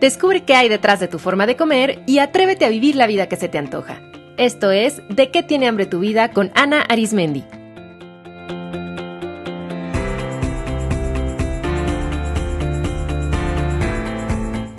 Descubre 0.00 0.44
qué 0.44 0.54
hay 0.54 0.70
detrás 0.70 0.98
de 0.98 1.08
tu 1.08 1.18
forma 1.18 1.46
de 1.46 1.56
comer 1.56 2.02
y 2.06 2.20
atrévete 2.20 2.64
a 2.64 2.70
vivir 2.70 2.96
la 2.96 3.06
vida 3.06 3.28
que 3.28 3.36
se 3.36 3.48
te 3.48 3.58
antoja. 3.58 4.00
Esto 4.38 4.70
es 4.70 5.02
De 5.10 5.30
qué 5.30 5.42
tiene 5.42 5.68
hambre 5.68 5.84
tu 5.84 6.00
vida 6.00 6.30
con 6.30 6.50
Ana 6.54 6.80
Arismendi. 6.80 7.44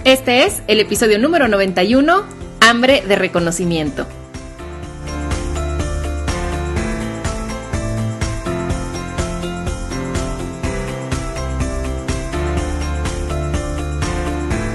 Este 0.05 0.46
es 0.46 0.64
el 0.68 0.79
episodio 0.79 1.20
número 1.20 1.47
91, 1.47 2.25
Hambre 2.60 3.04
de 3.07 3.15
reconocimiento. 3.15 4.07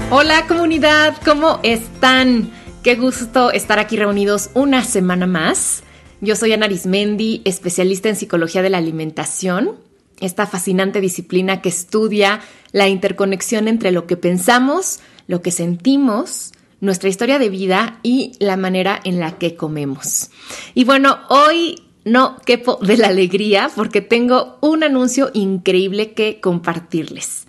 Hola 0.09 0.47
comunidad, 0.47 1.17
¿cómo 1.25 1.59
están? 1.63 2.49
Qué 2.81 2.95
gusto 2.95 3.51
estar 3.51 3.77
aquí 3.77 3.97
reunidos 3.97 4.51
una 4.53 4.85
semana 4.85 5.27
más. 5.27 5.83
Yo 6.21 6.37
soy 6.37 6.53
Ana 6.53 6.67
Arismendi, 6.67 7.41
especialista 7.43 8.07
en 8.07 8.15
psicología 8.15 8.61
de 8.61 8.69
la 8.69 8.77
alimentación, 8.77 9.75
esta 10.21 10.47
fascinante 10.47 11.01
disciplina 11.01 11.61
que 11.61 11.67
estudia 11.67 12.39
la 12.71 12.87
interconexión 12.87 13.67
entre 13.67 13.91
lo 13.91 14.07
que 14.07 14.15
pensamos, 14.15 15.01
lo 15.27 15.41
que 15.41 15.51
sentimos, 15.51 16.53
nuestra 16.79 17.09
historia 17.09 17.37
de 17.37 17.49
vida 17.49 17.99
y 18.01 18.31
la 18.39 18.55
manera 18.55 19.01
en 19.03 19.19
la 19.19 19.37
que 19.37 19.57
comemos. 19.57 20.29
Y 20.73 20.85
bueno, 20.85 21.17
hoy 21.27 21.83
no 22.05 22.37
quepo 22.45 22.79
de 22.81 22.95
la 22.95 23.09
alegría 23.09 23.69
porque 23.75 23.99
tengo 23.99 24.57
un 24.61 24.85
anuncio 24.85 25.31
increíble 25.33 26.13
que 26.13 26.39
compartirles. 26.39 27.46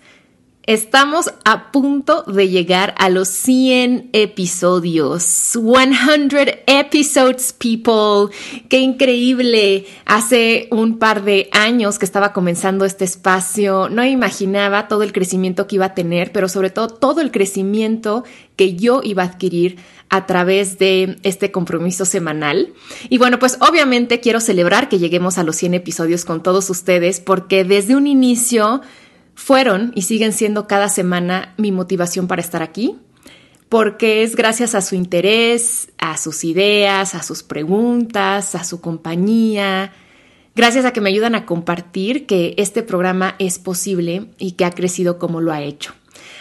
Estamos 0.69 1.33
a 1.45 1.71
punto 1.71 2.21
de 2.27 2.47
llegar 2.47 2.93
a 2.99 3.09
los 3.09 3.27
100 3.27 4.11
episodios. 4.13 5.23
100 5.23 6.29
episodes, 6.67 7.53
people. 7.53 8.31
Qué 8.69 8.77
increíble. 8.77 9.87
Hace 10.05 10.67
un 10.69 10.99
par 10.99 11.23
de 11.23 11.49
años 11.53 11.97
que 11.97 12.05
estaba 12.05 12.33
comenzando 12.33 12.85
este 12.85 13.03
espacio, 13.03 13.89
no 13.89 14.05
imaginaba 14.05 14.87
todo 14.87 15.01
el 15.01 15.11
crecimiento 15.11 15.65
que 15.65 15.77
iba 15.77 15.85
a 15.85 15.95
tener, 15.95 16.31
pero 16.31 16.47
sobre 16.47 16.69
todo 16.69 16.87
todo 16.87 17.21
el 17.21 17.31
crecimiento 17.31 18.23
que 18.55 18.75
yo 18.75 19.01
iba 19.03 19.23
a 19.23 19.25
adquirir 19.25 19.77
a 20.09 20.27
través 20.27 20.77
de 20.77 21.17
este 21.23 21.51
compromiso 21.51 22.05
semanal. 22.05 22.73
Y 23.09 23.17
bueno, 23.17 23.39
pues 23.39 23.57
obviamente 23.59 24.19
quiero 24.19 24.39
celebrar 24.39 24.87
que 24.87 24.99
lleguemos 24.99 25.39
a 25.39 25.43
los 25.43 25.55
100 25.55 25.73
episodios 25.73 26.25
con 26.25 26.43
todos 26.43 26.69
ustedes 26.69 27.19
porque 27.19 27.63
desde 27.63 27.95
un 27.95 28.05
inicio 28.05 28.81
fueron 29.39 29.93
y 29.95 30.01
siguen 30.01 30.33
siendo 30.33 30.67
cada 30.67 30.89
semana 30.89 31.53
mi 31.57 31.71
motivación 31.71 32.27
para 32.27 32.41
estar 32.41 32.61
aquí, 32.61 32.97
porque 33.69 34.21
es 34.21 34.35
gracias 34.35 34.75
a 34.75 34.81
su 34.81 34.95
interés, 34.95 35.89
a 35.97 36.17
sus 36.17 36.43
ideas, 36.43 37.15
a 37.15 37.23
sus 37.23 37.41
preguntas, 37.41 38.53
a 38.53 38.65
su 38.65 38.81
compañía, 38.81 39.93
gracias 40.55 40.83
a 40.83 40.91
que 40.91 40.99
me 40.99 41.09
ayudan 41.09 41.35
a 41.35 41.45
compartir 41.45 42.25
que 42.25 42.53
este 42.57 42.83
programa 42.83 43.35
es 43.39 43.59
posible 43.59 44.25
y 44.37 44.51
que 44.51 44.65
ha 44.65 44.71
crecido 44.71 45.17
como 45.17 45.39
lo 45.39 45.53
ha 45.53 45.61
hecho. 45.61 45.93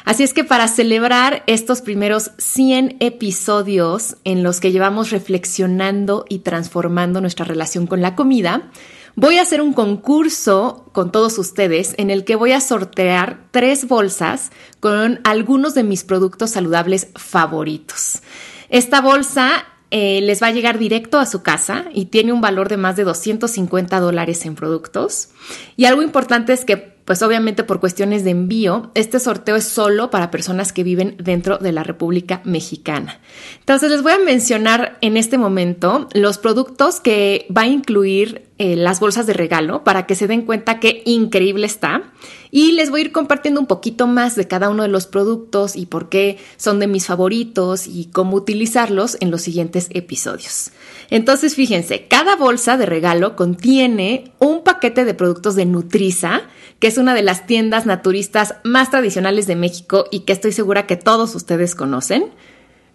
Así 0.04 0.24
es 0.24 0.34
que 0.34 0.42
para 0.42 0.66
celebrar 0.66 1.44
estos 1.46 1.82
primeros 1.82 2.32
100 2.38 2.96
episodios 2.98 4.16
en 4.24 4.42
los 4.42 4.58
que 4.58 4.72
llevamos 4.72 5.10
reflexionando 5.10 6.24
y 6.28 6.41
transformando 6.41 7.20
nuestra 7.20 7.44
relación 7.44 7.86
con 7.86 8.02
la 8.02 8.16
comida, 8.16 8.70
voy 9.14 9.38
a 9.38 9.42
hacer 9.42 9.60
un 9.60 9.72
concurso 9.72 10.90
con 10.92 11.12
todos 11.12 11.38
ustedes 11.38 11.94
en 11.98 12.10
el 12.10 12.24
que 12.24 12.36
voy 12.36 12.52
a 12.52 12.60
sortear 12.60 13.48
tres 13.50 13.86
bolsas 13.86 14.50
con 14.80 15.20
algunos 15.24 15.74
de 15.74 15.84
mis 15.84 16.04
productos 16.04 16.50
saludables 16.50 17.08
favoritos. 17.14 18.20
Esta 18.68 19.00
bolsa 19.00 19.64
eh, 19.91 20.20
les 20.20 20.42
va 20.42 20.48
a 20.48 20.52
llegar 20.52 20.78
directo 20.78 21.18
a 21.18 21.26
su 21.26 21.42
casa 21.42 21.86
y 21.94 22.06
tiene 22.06 22.32
un 22.32 22.42
valor 22.42 22.68
de 22.68 22.76
más 22.76 22.97
de 22.97 23.04
250 23.04 24.00
dólares 24.00 24.44
en 24.44 24.54
productos. 24.54 25.30
Y 25.76 25.86
algo 25.86 26.02
importante 26.02 26.52
es 26.52 26.64
que 26.66 26.97
pues 27.08 27.22
obviamente 27.22 27.64
por 27.64 27.80
cuestiones 27.80 28.22
de 28.22 28.32
envío, 28.32 28.91
este 28.94 29.19
sorteo 29.19 29.56
es 29.56 29.64
solo 29.64 30.10
para 30.10 30.30
personas 30.30 30.74
que 30.74 30.84
viven 30.84 31.16
dentro 31.19 31.56
de 31.56 31.72
la 31.72 31.82
República 31.82 32.42
Mexicana. 32.44 33.19
Entonces 33.60 33.91
les 33.91 34.02
voy 34.02 34.12
a 34.12 34.19
mencionar 34.19 34.98
en 35.00 35.16
este 35.16 35.38
momento 35.38 36.10
los 36.12 36.36
productos 36.36 37.00
que 37.00 37.47
va 37.48 37.62
a 37.62 37.66
incluir 37.66 38.50
eh, 38.58 38.76
las 38.76 39.00
bolsas 39.00 39.26
de 39.26 39.32
regalo 39.32 39.84
para 39.84 40.04
que 40.04 40.14
se 40.14 40.26
den 40.26 40.42
cuenta 40.42 40.80
qué 40.80 41.00
increíble 41.06 41.64
está. 41.64 42.02
Y 42.50 42.72
les 42.72 42.91
voy 42.91 43.00
a 43.00 43.04
ir 43.04 43.12
compartiendo 43.12 43.60
un 43.60 43.66
poquito 43.66 44.06
más 44.06 44.36
de 44.36 44.48
cada 44.48 44.70
uno 44.70 44.82
de 44.82 44.88
los 44.88 45.06
productos 45.06 45.76
y 45.76 45.86
por 45.86 46.09
qué 46.09 46.38
son 46.56 46.81
de 46.81 46.86
mis 46.86 47.06
favoritos 47.06 47.86
y 47.86 48.06
cómo 48.12 48.36
utilizarlos 48.36 49.16
en 49.20 49.31
los 49.31 49.42
siguientes 49.42 49.88
episodios. 49.91 50.70
Entonces, 51.10 51.54
fíjense, 51.54 52.06
cada 52.09 52.36
bolsa 52.36 52.76
de 52.76 52.86
regalo 52.86 53.36
contiene 53.36 54.32
un 54.38 54.62
paquete 54.62 55.04
de 55.04 55.14
productos 55.14 55.54
de 55.56 55.66
Nutriza, 55.66 56.42
que 56.78 56.86
es 56.86 56.98
una 56.98 57.14
de 57.14 57.22
las 57.22 57.47
tiendas 57.47 57.86
naturistas 57.86 58.54
más 58.65 58.91
tradicionales 58.91 59.47
de 59.47 59.56
México 59.56 60.06
y 60.10 60.20
que 60.20 60.32
estoy 60.32 60.53
segura 60.53 60.86
que 60.86 60.97
todos 60.97 61.34
ustedes 61.34 61.75
conocen. 61.75 62.26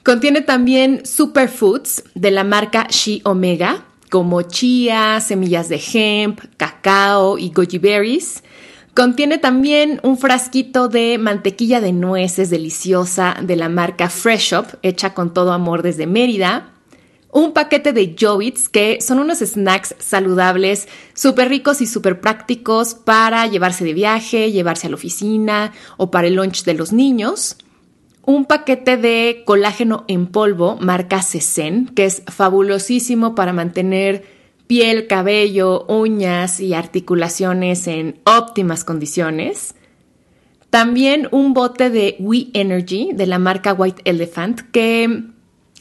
Contiene 0.03 0.41
también 0.41 1.05
superfoods 1.05 2.03
de 2.13 2.31
la 2.31 2.43
marca 2.43 2.87
She 2.89 3.21
Omega, 3.23 3.85
como 4.09 4.41
chía, 4.43 5.19
semillas 5.21 5.69
de 5.69 5.81
hemp, 5.93 6.39
cacao 6.57 7.37
y 7.37 7.49
goji 7.49 7.77
berries. 7.79 8.43
Contiene 8.95 9.37
también 9.39 9.99
un 10.03 10.17
frasquito 10.17 10.87
de 10.87 11.17
mantequilla 11.17 11.81
de 11.81 11.93
nueces 11.93 12.49
deliciosa 12.49 13.35
de 13.41 13.55
la 13.55 13.69
marca 13.69 14.09
Fresh 14.09 14.51
Shop, 14.51 14.67
hecha 14.83 15.13
con 15.13 15.33
todo 15.33 15.51
amor 15.51 15.81
desde 15.81 16.05
Mérida 16.05 16.73
un 17.33 17.51
paquete 17.51 17.93
de 17.93 18.15
Jovits, 18.17 18.69
que 18.69 19.01
son 19.01 19.17
unos 19.17 19.39
snacks 19.39 19.95
saludables, 19.97 20.87
súper 21.15 21.49
ricos 21.49 21.81
y 21.81 21.87
súper 21.87 22.21
prácticos 22.21 22.93
para 22.93 23.47
llevarse 23.47 23.83
de 23.83 23.93
viaje, 23.93 24.51
llevarse 24.51 24.87
a 24.87 24.91
la 24.91 24.95
oficina 24.95 25.73
o 25.97 26.11
para 26.11 26.27
el 26.27 26.35
lunch 26.35 26.63
de 26.63 26.75
los 26.75 26.93
niños. 26.93 27.57
Un 28.23 28.45
paquete 28.45 28.97
de 28.97 29.41
colágeno 29.45 30.05
en 30.07 30.27
polvo 30.27 30.77
marca 30.79 31.23
Cesen, 31.23 31.87
que 31.87 32.05
es 32.05 32.21
fabulosísimo 32.27 33.33
para 33.33 33.51
mantener 33.51 34.23
piel, 34.73 35.05
cabello, 35.05 35.85
uñas 35.87 36.59
y 36.59 36.73
articulaciones 36.73 37.85
en 37.85 38.19
óptimas 38.25 38.83
condiciones. 38.83 39.75
También 40.71 41.27
un 41.29 41.53
bote 41.53 41.91
de 41.91 42.15
We 42.17 42.47
Energy 42.55 43.11
de 43.13 43.27
la 43.27 43.37
marca 43.37 43.73
White 43.73 44.01
Elephant 44.05 44.61
que 44.71 45.25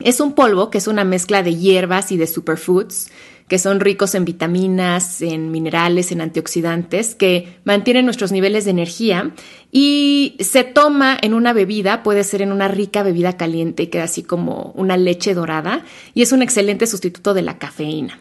es 0.01 0.21
un 0.21 0.35
polvo 0.35 0.69
que 0.69 0.77
es 0.77 0.89
una 0.89 1.05
mezcla 1.05 1.43
de 1.43 1.57
hierbas 1.57 2.13
y 2.13 2.19
de 2.19 2.27
superfoods 2.27 3.11
que 3.49 3.59
son 3.59 3.81
ricos 3.81 4.15
en 4.15 4.27
vitaminas, 4.27 5.23
en 5.23 5.51
minerales, 5.51 6.13
en 6.13 6.21
antioxidantes, 6.21 7.15
que 7.15 7.61
mantienen 7.65 8.05
nuestros 8.05 8.31
niveles 8.31 8.67
de 8.67 8.73
energía 8.73 9.33
y 9.71 10.37
se 10.41 10.65
toma 10.65 11.17
en 11.21 11.33
una 11.33 11.55
bebida, 11.55 12.03
puede 12.03 12.25
ser 12.25 12.43
en 12.43 12.53
una 12.53 12.69
rica 12.69 13.03
bebida 13.03 13.39
caliente, 13.39 13.89
que 13.89 14.03
así 14.03 14.23
como 14.23 14.73
una 14.77 14.99
leche 14.99 15.33
dorada, 15.33 15.83
y 16.13 16.21
es 16.21 16.33
un 16.33 16.43
excelente 16.43 16.87
sustituto 16.87 17.33
de 17.33 17.43
la 17.43 17.59
cafeína. 17.59 18.21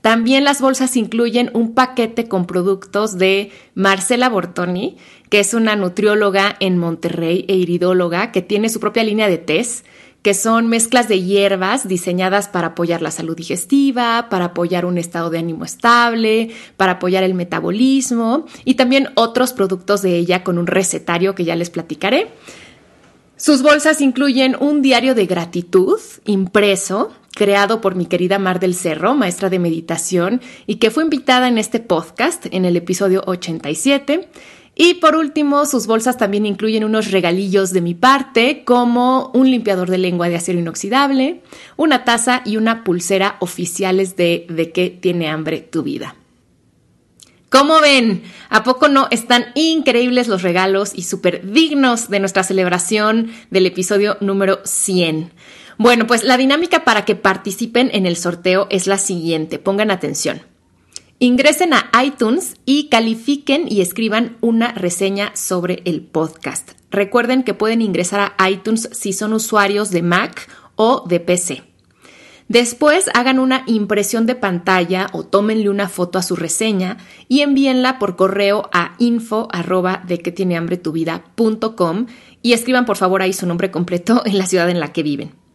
También 0.00 0.44
las 0.44 0.60
bolsas 0.60 0.96
incluyen 0.96 1.50
un 1.54 1.74
paquete 1.74 2.28
con 2.28 2.46
productos 2.46 3.18
de 3.18 3.50
Marcela 3.74 4.28
Bortoni, 4.28 4.96
que 5.28 5.40
es 5.40 5.54
una 5.54 5.76
nutrióloga 5.76 6.56
en 6.60 6.78
Monterrey 6.78 7.44
e 7.48 7.56
iridóloga 7.56 8.32
que 8.32 8.42
tiene 8.42 8.68
su 8.68 8.80
propia 8.80 9.04
línea 9.04 9.28
de 9.28 9.38
test 9.38 9.84
que 10.22 10.34
son 10.34 10.66
mezclas 10.68 11.08
de 11.08 11.22
hierbas 11.22 11.86
diseñadas 11.86 12.48
para 12.48 12.68
apoyar 12.68 13.02
la 13.02 13.10
salud 13.10 13.36
digestiva, 13.36 14.26
para 14.28 14.46
apoyar 14.46 14.84
un 14.84 14.98
estado 14.98 15.30
de 15.30 15.38
ánimo 15.38 15.64
estable, 15.64 16.50
para 16.76 16.92
apoyar 16.92 17.22
el 17.22 17.34
metabolismo 17.34 18.44
y 18.64 18.74
también 18.74 19.08
otros 19.14 19.52
productos 19.52 20.02
de 20.02 20.16
ella 20.16 20.42
con 20.42 20.58
un 20.58 20.66
recetario 20.66 21.34
que 21.34 21.44
ya 21.44 21.56
les 21.56 21.70
platicaré. 21.70 22.28
Sus 23.36 23.62
bolsas 23.62 24.00
incluyen 24.00 24.56
un 24.58 24.82
diario 24.82 25.14
de 25.14 25.26
gratitud 25.26 26.00
impreso, 26.24 27.12
creado 27.38 27.80
por 27.80 27.94
mi 27.94 28.04
querida 28.04 28.40
Mar 28.40 28.58
del 28.58 28.74
Cerro, 28.74 29.14
maestra 29.14 29.48
de 29.48 29.60
meditación, 29.60 30.42
y 30.66 30.74
que 30.74 30.90
fue 30.90 31.04
invitada 31.04 31.46
en 31.46 31.56
este 31.56 31.78
podcast 31.78 32.46
en 32.50 32.64
el 32.64 32.76
episodio 32.76 33.22
87 33.26 34.28
y 34.80 34.94
por 34.94 35.16
último, 35.16 35.66
sus 35.66 35.88
bolsas 35.88 36.18
también 36.18 36.46
incluyen 36.46 36.84
unos 36.84 37.10
regalillos 37.10 37.72
de 37.72 37.80
mi 37.80 37.94
parte, 37.94 38.62
como 38.64 39.32
un 39.34 39.50
limpiador 39.50 39.90
de 39.90 39.98
lengua 39.98 40.28
de 40.28 40.36
acero 40.36 40.60
inoxidable, 40.60 41.42
una 41.76 42.04
taza 42.04 42.42
y 42.44 42.58
una 42.58 42.84
pulsera 42.84 43.38
oficiales 43.40 44.14
de 44.14 44.46
De 44.48 44.70
qué 44.70 44.88
tiene 44.88 45.28
hambre 45.28 45.58
tu 45.58 45.82
vida. 45.82 46.14
¿Cómo 47.50 47.80
ven? 47.80 48.22
¿A 48.50 48.62
poco 48.62 48.86
no 48.86 49.08
están 49.10 49.46
increíbles 49.56 50.28
los 50.28 50.42
regalos 50.42 50.92
y 50.94 51.02
súper 51.02 51.50
dignos 51.50 52.08
de 52.08 52.20
nuestra 52.20 52.44
celebración 52.44 53.32
del 53.50 53.66
episodio 53.66 54.16
número 54.20 54.60
100? 54.64 55.32
Bueno, 55.78 56.08
pues 56.08 56.24
la 56.24 56.36
dinámica 56.36 56.84
para 56.84 57.04
que 57.04 57.14
participen 57.14 57.90
en 57.92 58.04
el 58.04 58.16
sorteo 58.16 58.66
es 58.68 58.88
la 58.88 58.98
siguiente. 58.98 59.60
Pongan 59.60 59.92
atención. 59.92 60.42
Ingresen 61.20 61.72
a 61.72 61.88
iTunes 62.04 62.56
y 62.64 62.88
califiquen 62.88 63.70
y 63.70 63.80
escriban 63.80 64.36
una 64.40 64.72
reseña 64.72 65.30
sobre 65.36 65.82
el 65.84 66.02
podcast. 66.02 66.72
Recuerden 66.90 67.44
que 67.44 67.54
pueden 67.54 67.80
ingresar 67.80 68.34
a 68.36 68.50
iTunes 68.50 68.88
si 68.92 69.12
son 69.12 69.32
usuarios 69.32 69.90
de 69.90 70.02
Mac 70.02 70.48
o 70.74 71.04
de 71.06 71.20
PC. 71.20 71.62
Después 72.48 73.08
hagan 73.14 73.38
una 73.38 73.62
impresión 73.66 74.26
de 74.26 74.34
pantalla 74.34 75.06
o 75.12 75.22
tómenle 75.22 75.68
una 75.68 75.88
foto 75.88 76.18
a 76.18 76.22
su 76.22 76.34
reseña 76.34 76.96
y 77.28 77.42
envíenla 77.42 78.00
por 78.00 78.16
correo 78.16 78.68
a 78.72 78.94
info 78.98 79.48
de 80.06 80.18
que 80.18 80.32
tiene 80.32 80.56
hambre 80.56 80.76
tu 80.76 80.90
vida 80.90 81.24
y 82.42 82.52
escriban 82.52 82.84
por 82.84 82.96
favor 82.96 83.22
ahí 83.22 83.32
su 83.32 83.46
nombre 83.46 83.70
completo 83.70 84.22
en 84.24 84.38
la 84.38 84.46
ciudad 84.46 84.70
en 84.70 84.80
la 84.80 84.92
que 84.92 85.04
viven. 85.04 85.47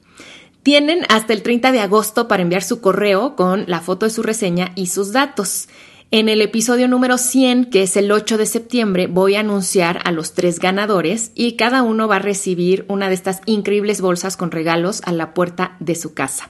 Tienen 0.64 1.06
hasta 1.10 1.34
el 1.34 1.44
30 1.44 1.74
de 1.74 1.82
agosto 1.82 2.30
para 2.30 2.42
enviar 2.42 2.64
su 2.64 2.80
correo 2.80 3.36
con 3.36 3.66
la 3.68 3.82
foto 3.82 4.06
de 4.06 4.12
su 4.12 4.24
reseña 4.24 4.72
y 4.76 4.88
sus 4.88 5.12
datos. 5.12 5.68
En 6.10 6.30
el 6.30 6.42
episodio 6.42 6.88
número 6.88 7.18
100, 7.18 7.66
que 7.66 7.84
es 7.84 7.98
el 7.98 8.10
8 8.10 8.38
de 8.38 8.46
septiembre, 8.46 9.08
voy 9.08 9.36
a 9.36 9.42
anunciar 9.42 10.00
a 10.06 10.14
los 10.14 10.34
tres 10.34 10.60
ganadores 10.60 11.32
y 11.36 11.58
cada 11.58 11.82
uno 11.82 12.08
va 12.08 12.16
a 12.16 12.20
recibir 12.20 12.86
una 12.88 13.10
de 13.10 13.16
estas 13.16 13.42
increíbles 13.46 14.00
bolsas 14.00 14.38
con 14.38 14.52
regalos 14.52 15.02
a 15.04 15.12
la 15.12 15.34
puerta 15.34 15.76
de 15.82 15.96
su 15.96 16.14
casa. 16.14 16.50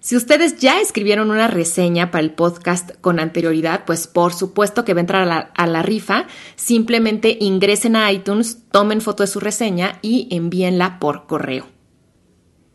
Si 0.00 0.14
ustedes 0.14 0.58
ya 0.58 0.80
escribieron 0.82 1.30
una 1.30 1.48
reseña 1.48 2.10
para 2.10 2.24
el 2.24 2.32
podcast 2.32 2.90
con 3.00 3.18
anterioridad, 3.18 3.84
pues 3.86 4.08
por 4.08 4.34
supuesto 4.34 4.84
que 4.84 4.92
va 4.92 5.00
a 5.00 5.00
entrar 5.00 5.22
a 5.22 5.26
la, 5.26 5.38
a 5.38 5.66
la, 5.66 5.82
rifa. 5.82 6.26
Simplemente 6.54 7.38
ingresen 7.40 7.96
a 7.96 8.12
iTunes, 8.12 8.58
tomen 8.70 9.00
foto 9.00 9.22
de 9.22 9.28
su 9.28 9.40
reseña 9.40 9.98
y 10.02 10.28
envíenla 10.30 10.98
por 10.98 11.26
correo. 11.26 11.77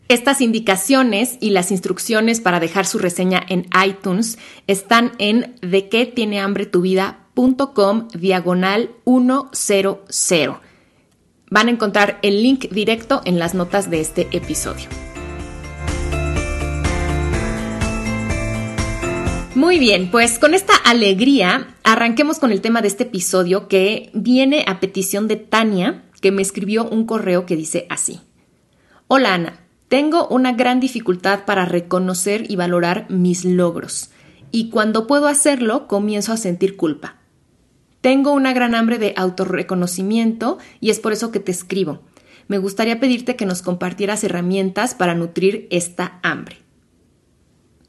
Estas 0.10 0.42
indicaciones 0.42 1.38
y 1.40 1.52
las 1.52 1.72
instrucciones 1.72 2.42
para 2.42 2.60
dejar 2.60 2.86
su 2.86 3.00
reseña 3.00 3.42
en 3.48 3.68
iTunes 3.86 4.38
están 4.68 5.14
en 5.18 5.56
de 5.62 5.88
qué 5.88 6.06
tiene 6.06 6.42
hambre 6.42 6.66
tu 6.66 6.82
vida.com 6.82 8.10
diagonal 8.14 8.92
100. 9.52 10.54
Van 11.50 11.68
a 11.68 11.72
encontrar 11.72 12.20
el 12.22 12.44
link 12.44 12.70
directo 12.70 13.22
en 13.24 13.40
las 13.40 13.54
notas 13.54 13.90
de 13.90 14.02
este 14.02 14.28
episodio. 14.32 14.90
Muy 19.56 19.80
bien, 19.80 20.12
pues 20.12 20.38
con 20.38 20.54
esta 20.54 20.76
alegría 20.84 21.76
arranquemos 21.84 22.40
con 22.40 22.52
el 22.52 22.60
tema 22.60 22.82
de 22.82 22.88
este 22.90 23.04
episodio 23.04 23.68
que 23.68 24.10
viene 24.14 24.66
a 24.68 24.80
petición 24.80 25.28
de 25.28 25.38
Tania, 25.38 26.04
que 26.22 26.32
me 26.32 26.42
escribió 26.42 26.90
un 26.90 27.06
correo 27.06 27.46
que 27.46 27.56
dice 27.56 27.86
así. 27.90 28.20
Hola 29.08 29.36
Ana, 29.36 29.63
tengo 29.94 30.28
una 30.30 30.54
gran 30.54 30.80
dificultad 30.80 31.46
para 31.46 31.66
reconocer 31.66 32.50
y 32.50 32.56
valorar 32.56 33.06
mis 33.12 33.46
logros, 33.46 34.10
y 34.50 34.72
cuando 34.72 35.06
puedo 35.06 35.28
hacerlo 35.28 35.88
comienzo 35.88 36.34
a 36.34 36.38
sentir 36.38 36.78
culpa. 36.78 37.18
Tengo 38.02 38.32
una 38.34 38.54
gran 38.54 38.74
hambre 38.74 38.98
de 38.98 39.14
autorreconocimiento 39.16 40.58
y 40.80 40.90
es 40.90 41.00
por 41.00 41.14
eso 41.14 41.30
que 41.30 41.40
te 41.40 41.52
escribo. 41.52 42.02
Me 42.48 42.58
gustaría 42.58 43.00
pedirte 43.00 43.36
que 43.36 43.46
nos 43.46 43.62
compartieras 43.62 44.24
herramientas 44.24 44.96
para 44.96 45.14
nutrir 45.14 45.68
esta 45.70 46.20
hambre. 46.24 46.58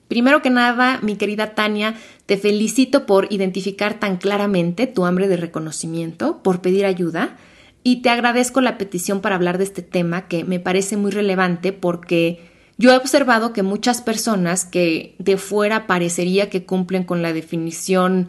Primero 0.07 0.43
que 0.43 0.51
nada, 0.51 0.99
mi 1.01 1.17
querida 1.17 1.55
Tania, 1.55 1.95
te 2.27 2.37
felicito 2.37 3.07
por 3.07 3.33
identificar 3.33 3.99
tan 3.99 4.19
claramente 4.19 4.87
tu 4.87 5.07
hambre 5.07 5.27
de 5.27 5.39
reconocimiento, 5.39 6.43
por 6.43 6.61
pedir 6.61 6.85
ayuda 6.85 7.39
y 7.85 7.97
te 7.97 8.09
agradezco 8.09 8.63
la 8.63 8.79
petición 8.79 9.21
para 9.21 9.37
hablar 9.37 9.59
de 9.59 9.65
este 9.65 9.83
tema 9.83 10.27
que 10.27 10.43
me 10.43 10.59
parece 10.59 10.97
muy 10.97 11.13
relevante 11.13 11.73
porque 11.73 12.51
yo 12.79 12.91
he 12.91 12.97
observado 12.97 13.53
que 13.53 13.63
muchas 13.63 14.01
personas 14.01 14.65
que 14.65 15.15
de 15.19 15.37
fuera 15.37 15.87
parecería 15.87 16.51
que 16.51 16.65
cumplen 16.65 17.05
con 17.05 17.23
la 17.23 17.35
definición, 17.35 18.29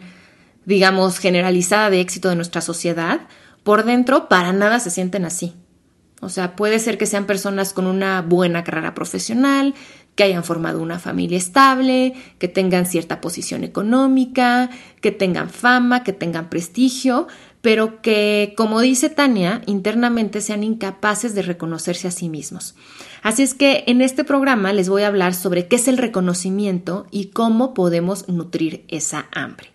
digamos, 0.66 1.18
generalizada 1.18 1.90
de 1.90 2.00
éxito 2.00 2.28
de 2.28 2.36
nuestra 2.36 2.60
sociedad, 2.60 3.22
por 3.64 3.84
dentro 3.84 4.28
para 4.28 4.52
nada 4.52 4.78
se 4.78 4.90
sienten 4.90 5.24
así. 5.24 5.54
O 6.20 6.28
sea, 6.28 6.54
puede 6.54 6.78
ser 6.78 6.98
que 6.98 7.06
sean 7.06 7.26
personas 7.26 7.72
con 7.72 7.86
una 7.86 8.22
buena 8.22 8.62
carrera 8.62 8.94
profesional, 8.94 9.74
que 10.16 10.24
hayan 10.24 10.44
formado 10.44 10.80
una 10.80 10.98
familia 10.98 11.38
estable, 11.38 12.14
que 12.38 12.48
tengan 12.48 12.86
cierta 12.86 13.20
posición 13.20 13.62
económica, 13.62 14.70
que 15.00 15.12
tengan 15.12 15.50
fama, 15.50 16.02
que 16.02 16.14
tengan 16.14 16.48
prestigio, 16.48 17.28
pero 17.60 18.00
que, 18.00 18.54
como 18.56 18.80
dice 18.80 19.10
Tania, 19.10 19.60
internamente 19.66 20.40
sean 20.40 20.64
incapaces 20.64 21.34
de 21.34 21.42
reconocerse 21.42 22.08
a 22.08 22.10
sí 22.10 22.30
mismos. 22.30 22.74
Así 23.22 23.42
es 23.42 23.52
que 23.54 23.84
en 23.86 24.00
este 24.00 24.24
programa 24.24 24.72
les 24.72 24.88
voy 24.88 25.02
a 25.02 25.08
hablar 25.08 25.34
sobre 25.34 25.68
qué 25.68 25.76
es 25.76 25.86
el 25.86 25.98
reconocimiento 25.98 27.06
y 27.10 27.26
cómo 27.26 27.74
podemos 27.74 28.26
nutrir 28.28 28.84
esa 28.88 29.26
hambre. 29.32 29.72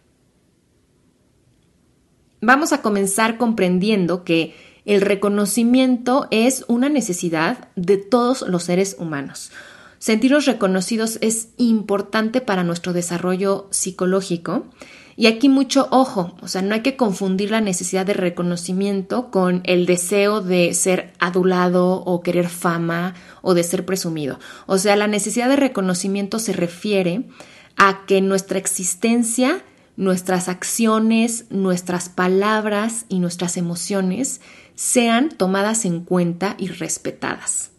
Vamos 2.41 2.73
a 2.73 2.81
comenzar 2.81 3.37
comprendiendo 3.37 4.23
que 4.23 4.55
el 4.85 5.01
reconocimiento 5.01 6.27
es 6.31 6.65
una 6.67 6.89
necesidad 6.89 7.69
de 7.75 7.97
todos 7.97 8.41
los 8.41 8.63
seres 8.63 8.95
humanos. 8.97 9.51
Sentirnos 10.01 10.47
reconocidos 10.47 11.19
es 11.21 11.49
importante 11.57 12.41
para 12.41 12.63
nuestro 12.63 12.91
desarrollo 12.91 13.67
psicológico 13.69 14.65
y 15.15 15.27
aquí 15.27 15.47
mucho 15.47 15.87
ojo, 15.91 16.35
o 16.41 16.47
sea, 16.47 16.63
no 16.63 16.73
hay 16.73 16.81
que 16.81 16.95
confundir 16.97 17.51
la 17.51 17.61
necesidad 17.61 18.03
de 18.07 18.15
reconocimiento 18.15 19.29
con 19.29 19.61
el 19.63 19.85
deseo 19.85 20.41
de 20.41 20.73
ser 20.73 21.13
adulado 21.19 21.97
o 22.03 22.23
querer 22.23 22.49
fama 22.49 23.13
o 23.43 23.53
de 23.53 23.61
ser 23.61 23.85
presumido. 23.85 24.39
O 24.65 24.79
sea, 24.79 24.95
la 24.95 25.05
necesidad 25.05 25.49
de 25.49 25.57
reconocimiento 25.57 26.39
se 26.39 26.53
refiere 26.53 27.25
a 27.77 28.03
que 28.07 28.21
nuestra 28.21 28.57
existencia, 28.57 29.63
nuestras 29.97 30.49
acciones, 30.49 31.45
nuestras 31.51 32.09
palabras 32.09 33.05
y 33.07 33.19
nuestras 33.19 33.55
emociones 33.55 34.41
sean 34.73 35.29
tomadas 35.29 35.85
en 35.85 36.03
cuenta 36.03 36.55
y 36.57 36.69
respetadas. 36.69 37.70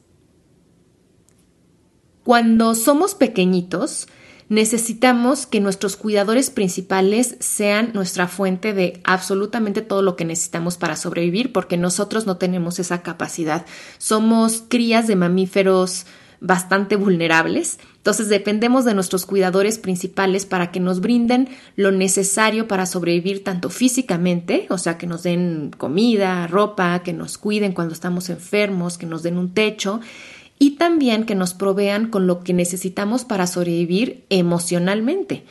Cuando 2.25 2.75
somos 2.75 3.15
pequeñitos, 3.15 4.07
necesitamos 4.49 5.47
que 5.47 5.61
nuestros 5.61 5.97
cuidadores 5.97 6.51
principales 6.51 7.37
sean 7.41 7.91
nuestra 7.95 8.29
fuente 8.29 8.75
de 8.75 9.01
absolutamente 9.03 9.83
todo 9.83 10.03
lo 10.03 10.15
que 10.15 10.25
necesitamos 10.25 10.77
para 10.77 10.97
sobrevivir, 10.97 11.53
porque 11.53 11.77
nosotros 11.77 12.27
no 12.27 12.37
tenemos 12.37 12.79
esa 12.79 13.03
capacidad. 13.03 13.65
Somos 13.99 14.63
crías 14.69 15.07
de 15.07 15.17
mamíferos 15.17 16.07
bastante 16.43 16.97
vulnerables. 16.97 17.79
Entonces 17.97 18.29
dependemos 18.29 18.85
de 18.85 18.95
nuestros 18.95 19.27
cuidadores 19.27 19.79
principales 19.79 20.45
para 20.45 20.73
que 20.73 20.81
nos 20.81 21.01
brinden 21.01 21.49
lo 21.77 21.93
necesario 21.93 22.67
para 22.67 22.85
sobrevivir 22.85 23.45
tanto 23.45 23.71
físicamente, 23.71 24.67
o 24.69 24.77
sea, 24.77 24.99
que 24.99 25.07
nos 25.07 25.23
den 25.23 25.71
comida, 25.79 26.49
ropa, 26.49 27.01
que 27.05 27.13
nos 27.13 27.39
cuiden 27.39 27.73
cuando 27.73 27.95
estamos 27.95 28.29
enfermos, 28.29 28.99
que 28.99 29.07
nos 29.07 29.23
den 29.23 29.39
un 29.39 29.55
techo, 29.55 30.01
y 30.63 30.77
también 30.77 31.27
que 31.27 31.35
nos 31.35 31.55
provean 31.55 32.09
con 32.09 32.29
lo 32.29 32.45
que 32.45 32.53
necesitamos 32.53 33.25
para 33.25 33.49
sobrevivir 33.49 34.25
emocionalmente, 34.31 35.43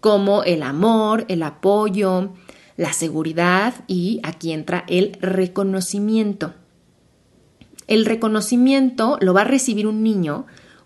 como 0.00 0.42
el 0.42 0.62
amor, 0.62 1.24
el 1.28 1.42
apoyo, 1.42 2.34
la 2.76 2.92
seguridad 2.92 3.72
y 3.86 4.20
aquí 4.24 4.52
entra 4.52 4.84
el 4.86 5.16
reconocimiento. 5.22 6.52
El 7.86 8.04
reconocimiento 8.04 9.16
lo 9.22 9.32
va 9.32 9.40
a 9.40 9.44
recibir 9.44 9.86
un 9.86 10.02
niño 10.02 10.44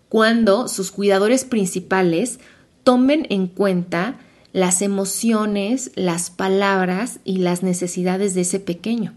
cuando 0.09 0.69
sus 0.69 0.93
cuidadores 0.93 1.45
principales 1.45 2.39
tomen 2.85 3.27
en 3.31 3.49
cuenta 3.49 4.21
las 4.53 4.81
emociones, 4.81 5.91
las 5.97 6.31
palabras 6.31 7.19
y 7.25 7.39
las 7.39 7.65
necesidades 7.65 8.35
de 8.35 8.43
ese 8.43 8.61
pequeño 8.61 9.15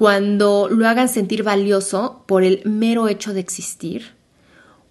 cuando 0.00 0.70
lo 0.70 0.88
hagan 0.88 1.10
sentir 1.10 1.42
valioso 1.42 2.24
por 2.26 2.42
el 2.42 2.62
mero 2.64 3.06
hecho 3.06 3.34
de 3.34 3.40
existir, 3.40 4.14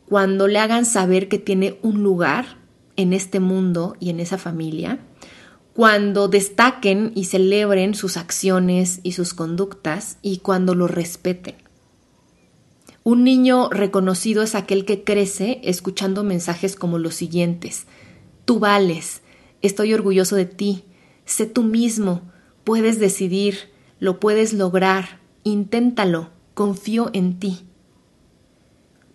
cuando 0.08 0.48
le 0.48 0.60
hagan 0.60 0.86
saber 0.86 1.30
que 1.30 1.40
tiene 1.40 1.80
un 1.82 2.04
lugar 2.04 2.60
en 2.96 3.14
este 3.14 3.40
mundo 3.40 3.96
y 4.00 4.12
en 4.12 4.20
esa 4.20 4.38
familia, 4.38 5.00
cuando 5.74 6.28
destaquen 6.28 7.12
y 7.16 7.26
celebren 7.26 7.96
sus 7.96 8.18
acciones 8.18 9.00
y 9.02 9.14
sus 9.14 9.34
conductas 9.34 10.20
y 10.22 10.38
cuando 10.38 10.76
lo 10.76 10.88
respeten. 10.88 11.56
Un 13.04 13.24
niño 13.24 13.70
reconocido 13.72 14.44
es 14.44 14.54
aquel 14.54 14.86
que 14.86 15.04
crece 15.04 15.60
escuchando 15.64 16.24
mensajes 16.24 16.76
como 16.76 17.00
los 17.00 17.16
siguientes. 17.16 17.88
Tú 18.46 18.60
vales, 18.60 19.24
estoy 19.64 19.92
orgulloso 19.96 20.36
de 20.36 20.46
ti, 20.46 20.84
sé 21.26 21.48
tú 21.48 21.64
mismo, 21.64 22.22
puedes 22.64 23.00
decidir, 23.00 23.72
lo 24.00 24.20
puedes 24.20 24.54
lograr, 24.54 25.20
inténtalo, 25.44 26.30
confío 26.54 27.10
en 27.14 27.40
ti. 27.40 27.66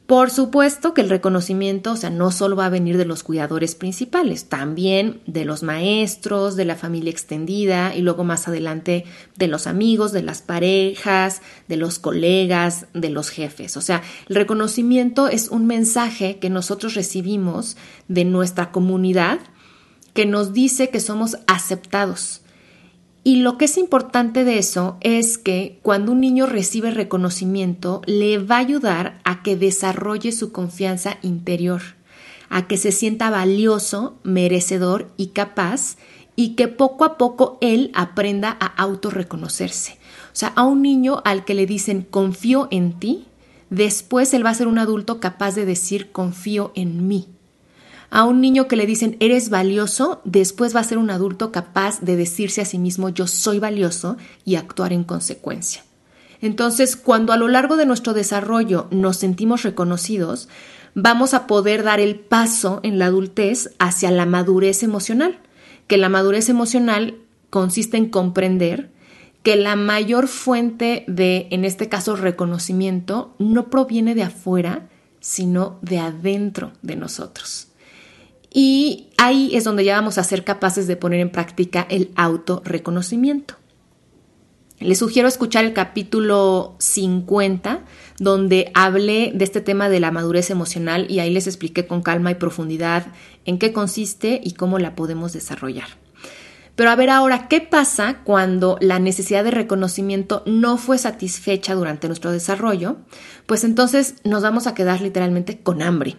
Por 0.07 0.31
supuesto 0.31 0.93
que 0.93 1.01
el 1.01 1.09
reconocimiento, 1.09 1.93
o 1.93 1.97
sea, 1.97 2.11
no 2.11 2.31
solo 2.31 2.57
va 2.57 2.67
a 2.67 2.71
venir 2.71 2.99
de 2.99 3.07
los 3.07 3.23
cuidadores 3.23 3.75
principales, 3.75 4.51
también 4.51 5.23
de 5.27 5.47
los 5.47 5.63
maestros, 5.63 6.57
de 6.57 6.67
la 6.67 6.77
familia 6.77 7.11
extendida 7.11 7.95
y 7.95 8.03
luego 8.03 8.23
más 8.23 8.47
adelante 8.47 9.07
de 9.37 9.49
los 9.49 9.67
amigos, 9.67 10.13
de 10.13 10.23
las 10.23 10.43
parejas, 10.43 11.41
de 11.69 11.79
los 11.79 11.99
colegas, 11.99 12.85
de 12.93 13.09
los 13.09 13.31
jefes. 13.31 13.79
O 13.79 13.81
sea, 13.81 14.03
el 14.29 14.37
reconocimiento 14.37 15.29
es 15.29 15.49
un 15.49 15.67
mensaje 15.67 16.39
que 16.39 16.51
nosotros 16.51 16.93
recibimos 16.93 17.79
de 18.07 18.27
nuestra 18.27 18.73
comunidad 18.73 19.39
que 20.13 20.27
nos 20.27 20.53
dice 20.53 20.91
que 20.91 21.01
somos 21.01 21.39
aceptados. 21.47 22.44
Y 23.27 23.37
lo 23.37 23.57
que 23.57 23.65
es 23.65 23.79
importante 23.79 24.45
de 24.45 24.59
eso 24.59 24.99
es 25.01 25.39
que 25.39 25.79
cuando 25.81 26.13
un 26.13 26.21
niño 26.21 26.45
recibe 26.45 26.91
reconocimiento, 26.91 28.03
le 28.05 28.37
va 28.37 28.57
a 28.57 28.61
ayudar 28.61 29.19
a 29.25 29.43
que 29.43 29.57
desarrolle 29.57 30.31
su 30.31 30.53
confianza 30.53 31.17
interior, 31.23 31.81
a 32.51 32.67
que 32.67 32.77
se 32.77 32.93
sienta 32.93 33.31
valioso, 33.31 34.19
merecedor 34.25 35.11
y 35.17 35.29
capaz, 35.29 35.97
y 36.37 36.51
que 36.51 36.69
poco 36.69 37.07
a 37.07 37.17
poco 37.17 37.57
él 37.63 37.91
aprenda 37.95 38.59
a 38.61 38.67
autorreconocerse. 38.67 39.93
O 40.27 40.37
sea, 40.37 40.49
a 40.55 40.65
un 40.65 40.83
niño 40.83 41.23
al 41.25 41.47
que 41.47 41.55
le 41.55 41.65
dicen 41.65 42.03
confío 42.03 42.69
en 42.71 42.99
ti, 42.99 43.25
después 43.71 44.35
él 44.35 44.45
va 44.45 44.51
a 44.51 44.55
ser 44.55 44.67
un 44.67 44.79
adulto 44.79 45.19
capaz 45.19 45.55
de 45.55 45.65
decir 45.65 46.13
confío 46.13 46.73
en 46.75 47.09
mí 47.09 47.34
a 48.11 48.25
un 48.25 48.41
niño 48.41 48.69
que 48.69 48.77
le 48.77 48.87
dicen 48.87 49.17
eres 49.21 49.51
valioso, 49.51 50.21
después 50.25 50.75
va 50.75 50.81
a 50.81 50.85
ser 50.85 50.99
un 50.99 51.11
adulto 51.11 51.53
capaz 51.53 52.01
de 52.01 52.17
decirse 52.17 52.61
a 52.61 52.65
sí 52.65 52.79
mismo 52.79 53.09
yo 53.09 53.27
soy 53.27 53.59
valioso 53.59 54.17
y 54.45 54.57
actuar 54.57 54.93
en 54.93 55.05
consecuencia. 55.05 55.83
Entonces, 56.41 56.97
cuando 56.97 57.33
a 57.33 57.37
lo 57.37 57.49
largo 57.49 57.77
de 57.77 57.87
nuestro 57.87 58.13
desarrollo 58.13 58.87
nos 58.91 59.17
sentimos 59.17 59.63
reconocidos, 59.63 60.49
vamos 60.95 61.35
a 61.35 61.47
poder 61.47 61.83
dar 61.83 62.01
el 62.01 62.17
paso 62.17 62.81
en 62.83 62.99
la 62.99 63.07
adultez 63.07 63.71
hacia 63.79 64.11
la 64.11 64.27
madurez 64.27 64.83
emocional, 64.83 65.39
que 65.87 65.97
la 65.97 66.09
madurez 66.09 66.49
emocional 66.49 67.17
consiste 67.51 67.97
en 67.97 68.09
comprender 68.11 68.91
que 69.43 69.57
la 69.57 69.77
mayor 69.77 70.27
fuente 70.27 71.05
de, 71.07 71.49
en 71.51 71.65
este 71.65 71.89
caso, 71.89 72.17
reconocimiento, 72.17 73.35
no 73.39 73.69
proviene 73.69 74.15
de 74.15 74.23
afuera, 74.23 74.89
sino 75.21 75.79
de 75.83 75.99
adentro 75.99 76.73
de 76.83 76.97
nosotros. 76.97 77.69
Y 78.57 79.09
ahí 79.19 79.51
es 79.57 79.65
donde 79.65 79.85
ya 79.85 79.97
vamos 79.97 80.17
a 80.17 80.23
ser 80.23 80.45
capaces 80.45 80.87
de 80.87 80.97
poner 80.97 81.19
en 81.19 81.31
práctica 81.31 81.89
el 81.91 82.13
autorreconocimiento. 82.15 83.57
Les 84.79 84.99
sugiero 84.99 85.27
escuchar 85.27 85.65
el 85.65 85.73
capítulo 85.73 86.77
50, 86.79 87.81
donde 88.21 88.71
hablé 88.73 89.33
de 89.35 89.45
este 89.45 89.61
tema 89.61 89.89
de 89.89 89.99
la 89.99 90.13
madurez 90.13 90.51
emocional 90.51 91.07
y 91.11 91.19
ahí 91.19 91.31
les 91.31 91.49
expliqué 91.49 91.89
con 91.89 92.01
calma 92.03 92.31
y 92.31 92.37
profundidad 92.37 93.09
en 93.45 93.59
qué 93.59 93.73
consiste 93.73 94.41
y 94.45 94.53
cómo 94.53 94.79
la 94.79 94.95
podemos 94.95 95.33
desarrollar. 95.33 95.89
Pero 96.77 96.91
a 96.91 96.97
ver 96.97 97.11
ahora, 97.11 97.49
¿qué 97.49 97.61
pasa 97.61 98.21
cuando 98.23 98.79
la 98.81 99.01
necesidad 99.01 99.43
de 99.43 99.51
reconocimiento 99.51 100.45
no 100.47 100.77
fue 100.77 100.99
satisfecha 100.99 101.75
durante 101.75 102.07
nuestro 102.07 102.31
desarrollo? 102.31 102.99
Pues 103.47 103.65
entonces 103.65 104.15
nos 104.23 104.45
vamos 104.45 104.69
a 104.69 104.75
quedar 104.75 105.01
literalmente 105.01 105.59
con 105.59 105.83
hambre 105.83 106.17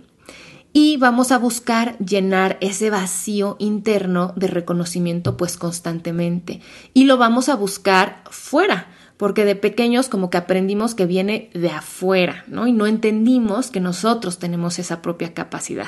y 0.78 0.98
vamos 0.98 1.32
a 1.32 1.38
buscar 1.38 1.98
llenar 2.00 2.58
ese 2.60 2.90
vacío 2.90 3.56
interno 3.60 4.34
de 4.36 4.48
reconocimiento 4.48 5.38
pues 5.38 5.56
constantemente 5.56 6.60
y 6.94 7.06
lo 7.06 7.16
vamos 7.16 7.48
a 7.48 7.56
buscar 7.56 8.22
fuera 8.30 8.90
porque 9.16 9.46
de 9.46 9.56
pequeños 9.56 10.10
como 10.10 10.30
que 10.30 10.36
aprendimos 10.36 10.94
que 10.94 11.06
viene 11.06 11.50
de 11.54 11.70
afuera, 11.70 12.44
¿no? 12.48 12.68
Y 12.68 12.74
no 12.74 12.88
entendimos 12.88 13.72
que 13.72 13.80
nosotros 13.80 14.38
tenemos 14.38 14.78
esa 14.78 15.02
propia 15.02 15.34
capacidad. 15.34 15.88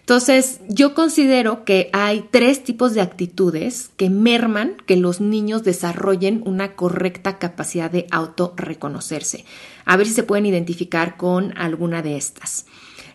Entonces, 0.00 0.60
yo 0.68 0.92
considero 0.92 1.64
que 1.64 1.88
hay 1.94 2.28
tres 2.30 2.62
tipos 2.62 2.92
de 2.92 3.00
actitudes 3.00 3.90
que 3.96 4.10
merman 4.10 4.76
que 4.84 4.98
los 4.98 5.22
niños 5.22 5.64
desarrollen 5.64 6.42
una 6.44 6.76
correcta 6.76 7.38
capacidad 7.38 7.90
de 7.90 8.06
autorreconocerse. 8.10 9.46
A 9.86 9.96
ver 9.96 10.06
si 10.06 10.12
se 10.12 10.22
pueden 10.22 10.44
identificar 10.44 11.16
con 11.16 11.56
alguna 11.56 12.02
de 12.02 12.18
estas. 12.18 12.66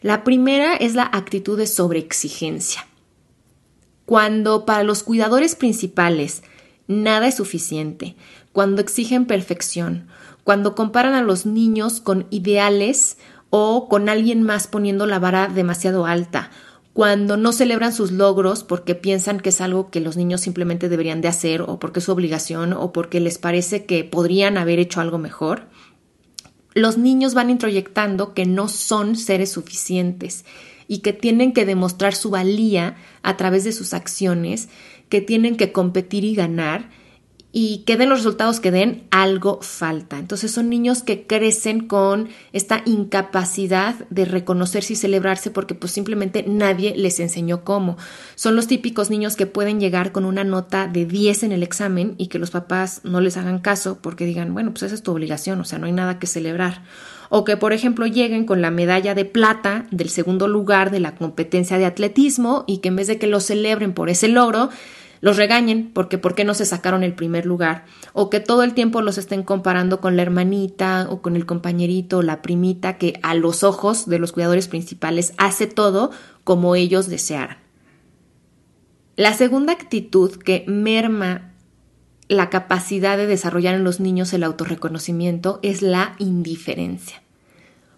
La 0.04 0.26
primera 0.26 0.76
es 0.76 0.96
la 0.96 1.10
actitud 1.14 1.58
de 1.58 1.66
sobreexigencia. 1.66 2.86
Cuando 4.06 4.66
para 4.66 4.84
los 4.84 5.02
cuidadores 5.02 5.56
principales 5.56 6.44
nada 6.88 7.30
es 7.30 7.36
suficiente, 7.36 8.18
cuando 8.52 8.82
exigen 8.82 9.26
perfección, 9.26 10.10
cuando 10.44 10.76
comparan 10.76 11.14
a 11.14 11.22
los 11.22 11.46
niños 11.46 12.02
con 12.02 12.28
ideales 12.32 13.18
o 13.50 13.88
con 13.88 14.10
alguien 14.10 14.44
más 14.44 14.68
poniendo 14.68 15.06
la 15.06 15.20
vara 15.20 15.48
demasiado 15.48 16.06
alta, 16.06 16.52
cuando 16.92 17.38
no 17.38 17.54
celebran 17.54 17.94
sus 17.94 18.12
logros 18.12 18.66
porque 18.66 18.96
piensan 18.96 19.40
que 19.40 19.50
es 19.50 19.62
algo 19.62 19.90
que 19.90 20.02
los 20.02 20.18
niños 20.18 20.42
simplemente 20.42 20.90
deberían 20.90 21.22
de 21.22 21.30
hacer 21.30 21.62
o 21.62 21.80
porque 21.80 22.00
es 22.00 22.06
su 22.06 22.12
obligación 22.12 22.74
o 22.74 22.92
porque 22.92 23.22
les 23.22 23.38
parece 23.38 23.86
que 23.86 24.04
podrían 24.04 24.58
haber 24.58 24.80
hecho 24.80 25.00
algo 25.00 25.18
mejor, 25.18 25.70
los 26.74 26.98
niños 26.98 27.34
van 27.34 27.50
introyectando 27.50 28.34
que 28.34 28.46
no 28.46 28.68
son 28.68 29.16
seres 29.16 29.52
suficientes 29.52 30.46
y 30.88 31.00
que 31.00 31.14
tienen 31.14 31.54
que 31.54 31.66
demostrar 31.66 32.16
su 32.16 32.30
valía 32.30 32.98
a 33.22 33.38
través 33.38 33.64
de 33.64 33.72
sus 33.72 33.94
acciones, 33.94 34.70
que 35.10 35.22
tienen 35.22 35.56
que 35.56 35.72
competir 35.72 36.24
y 36.24 36.36
ganar 36.36 36.90
y 37.56 37.84
que 37.86 37.98
den 37.98 38.10
los 38.10 38.18
resultados 38.18 38.60
que 38.60 38.72
den, 38.72 39.04
algo 39.12 39.60
falta. 39.62 40.18
Entonces 40.18 40.52
son 40.52 40.70
niños 40.70 41.04
que 41.04 41.28
crecen 41.28 41.88
con 41.88 42.30
esta 42.52 42.82
incapacidad 42.84 43.94
de 44.10 44.26
reconocerse 44.26 44.94
y 44.94 44.96
celebrarse 44.96 45.52
porque 45.52 45.76
pues 45.76 45.92
simplemente 45.92 46.44
nadie 46.48 46.96
les 46.98 47.20
enseñó 47.20 47.64
cómo. 47.64 47.96
Son 48.34 48.56
los 48.56 48.66
típicos 48.66 49.12
niños 49.12 49.36
que 49.36 49.46
pueden 49.46 49.80
llegar 49.80 50.12
con 50.12 50.26
una 50.26 50.44
nota 50.44 50.88
de 50.88 51.06
10 51.06 51.44
en 51.44 51.52
el 51.52 51.62
examen 51.62 52.16
y 52.18 52.26
que 52.26 52.40
los 52.40 52.50
papás 52.50 53.02
no 53.04 53.22
les 53.22 53.38
hagan 53.38 53.60
caso 53.60 54.00
porque 54.02 54.26
digan, 54.26 54.52
bueno, 54.56 54.72
pues 54.72 54.84
esa 54.84 54.96
es 54.96 55.04
tu 55.04 55.12
obligación, 55.12 55.62
o 55.62 55.64
sea, 55.64 55.78
no 55.78 55.86
hay 55.86 55.92
nada 55.92 56.18
que 56.18 56.26
celebrar. 56.26 56.82
O 57.30 57.44
que, 57.44 57.56
por 57.56 57.72
ejemplo, 57.72 58.08
lleguen 58.08 58.46
con 58.46 58.64
la 58.64 58.72
medalla 58.72 59.14
de 59.14 59.26
plata 59.26 59.86
del 59.92 60.10
segundo 60.10 60.48
lugar 60.48 60.90
de 60.90 61.00
la 61.00 61.14
competencia 61.16 61.78
de 61.78 61.86
atletismo 61.86 62.64
y 62.68 62.80
que 62.80 62.90
en 62.90 62.96
vez 62.96 63.08
de 63.08 63.20
que 63.20 63.28
lo 63.28 63.40
celebren 63.40 63.94
por 63.94 64.10
ese 64.10 64.28
logro, 64.28 64.70
los 65.24 65.38
regañen 65.38 65.90
porque 65.94 66.18
por 66.18 66.36
qué 66.36 66.44
no 66.44 66.54
se 66.54 66.66
sacaron 66.66 67.02
el 67.02 67.14
primer 67.14 67.46
lugar 67.46 67.86
o 68.12 68.30
que 68.30 68.42
todo 68.42 68.62
el 68.62 68.74
tiempo 68.74 69.02
los 69.02 69.18
estén 69.18 69.44
comparando 69.44 70.02
con 70.02 70.18
la 70.18 70.22
hermanita 70.22 71.08
o 71.10 71.22
con 71.22 71.38
el 71.38 71.46
compañerito 71.46 72.18
o 72.18 72.22
la 72.22 72.42
primita 72.42 72.98
que 72.98 73.22
a 73.24 73.34
los 73.34 73.64
ojos 73.64 74.06
de 74.10 74.20
los 74.20 74.34
cuidadores 74.34 74.68
principales 74.68 75.34
hace 75.38 75.66
todo 75.66 76.12
como 76.44 76.76
ellos 76.76 77.08
desearan. 77.08 77.56
La 79.16 79.34
segunda 79.34 79.72
actitud 79.72 80.36
que 80.36 80.66
merma 80.68 81.54
la 82.28 82.50
capacidad 82.50 83.16
de 83.16 83.26
desarrollar 83.26 83.76
en 83.76 83.86
los 83.86 84.02
niños 84.02 84.34
el 84.34 84.44
autorreconocimiento 84.44 85.62
es 85.64 85.82
la 85.82 86.16
indiferencia. 86.20 87.24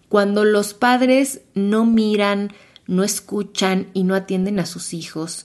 Cuando 0.08 0.44
los 0.44 0.74
padres 0.74 1.40
no 1.54 1.86
miran, 1.86 2.52
no 2.86 3.02
escuchan 3.02 3.88
y 3.94 4.04
no 4.04 4.14
atienden 4.14 4.60
a 4.60 4.66
sus 4.66 4.94
hijos, 4.94 5.44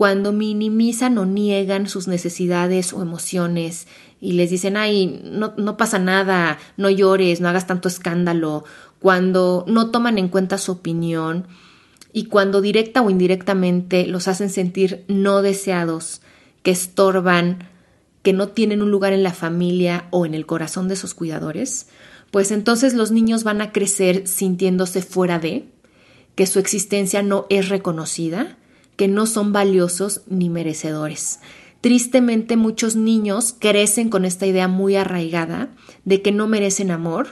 cuando 0.00 0.32
minimizan 0.32 1.18
o 1.18 1.26
niegan 1.26 1.86
sus 1.86 2.08
necesidades 2.08 2.94
o 2.94 3.02
emociones 3.02 3.86
y 4.18 4.32
les 4.32 4.48
dicen, 4.48 4.78
ay, 4.78 5.20
no, 5.24 5.52
no 5.58 5.76
pasa 5.76 5.98
nada, 5.98 6.58
no 6.78 6.88
llores, 6.88 7.42
no 7.42 7.50
hagas 7.50 7.66
tanto 7.66 7.88
escándalo, 7.88 8.64
cuando 8.98 9.62
no 9.68 9.90
toman 9.90 10.16
en 10.16 10.28
cuenta 10.28 10.56
su 10.56 10.72
opinión 10.72 11.46
y 12.14 12.28
cuando 12.28 12.62
directa 12.62 13.02
o 13.02 13.10
indirectamente 13.10 14.06
los 14.06 14.26
hacen 14.26 14.48
sentir 14.48 15.04
no 15.06 15.42
deseados, 15.42 16.22
que 16.62 16.70
estorban, 16.70 17.68
que 18.22 18.32
no 18.32 18.48
tienen 18.48 18.80
un 18.80 18.90
lugar 18.90 19.12
en 19.12 19.22
la 19.22 19.34
familia 19.34 20.06
o 20.08 20.24
en 20.24 20.32
el 20.32 20.46
corazón 20.46 20.88
de 20.88 20.96
sus 20.96 21.12
cuidadores, 21.12 21.88
pues 22.30 22.52
entonces 22.52 22.94
los 22.94 23.10
niños 23.10 23.44
van 23.44 23.60
a 23.60 23.70
crecer 23.70 24.26
sintiéndose 24.26 25.02
fuera 25.02 25.38
de, 25.38 25.68
que 26.36 26.46
su 26.46 26.58
existencia 26.58 27.22
no 27.22 27.44
es 27.50 27.68
reconocida 27.68 28.56
que 29.00 29.08
no 29.08 29.24
son 29.24 29.54
valiosos 29.54 30.20
ni 30.26 30.50
merecedores. 30.50 31.40
Tristemente 31.80 32.58
muchos 32.58 32.96
niños 32.96 33.54
crecen 33.58 34.10
con 34.10 34.26
esta 34.26 34.46
idea 34.46 34.68
muy 34.68 34.94
arraigada 34.94 35.70
de 36.04 36.20
que 36.20 36.32
no 36.32 36.46
merecen 36.46 36.90
amor, 36.90 37.28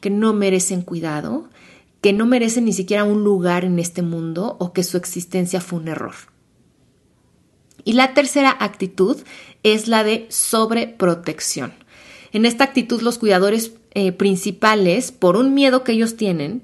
que 0.00 0.08
no 0.08 0.32
merecen 0.32 0.80
cuidado, 0.80 1.50
que 2.00 2.14
no 2.14 2.24
merecen 2.24 2.64
ni 2.64 2.72
siquiera 2.72 3.04
un 3.04 3.24
lugar 3.24 3.66
en 3.66 3.78
este 3.78 4.00
mundo 4.00 4.56
o 4.58 4.72
que 4.72 4.82
su 4.82 4.96
existencia 4.96 5.60
fue 5.60 5.80
un 5.80 5.88
error. 5.88 6.14
Y 7.84 7.92
la 7.92 8.14
tercera 8.14 8.56
actitud 8.58 9.18
es 9.62 9.88
la 9.88 10.04
de 10.04 10.24
sobreprotección. 10.30 11.74
En 12.32 12.46
esta 12.46 12.64
actitud 12.64 13.02
los 13.02 13.18
cuidadores 13.18 13.74
eh, 13.92 14.12
principales, 14.12 15.12
por 15.12 15.36
un 15.36 15.52
miedo 15.52 15.84
que 15.84 15.92
ellos 15.92 16.16
tienen, 16.16 16.62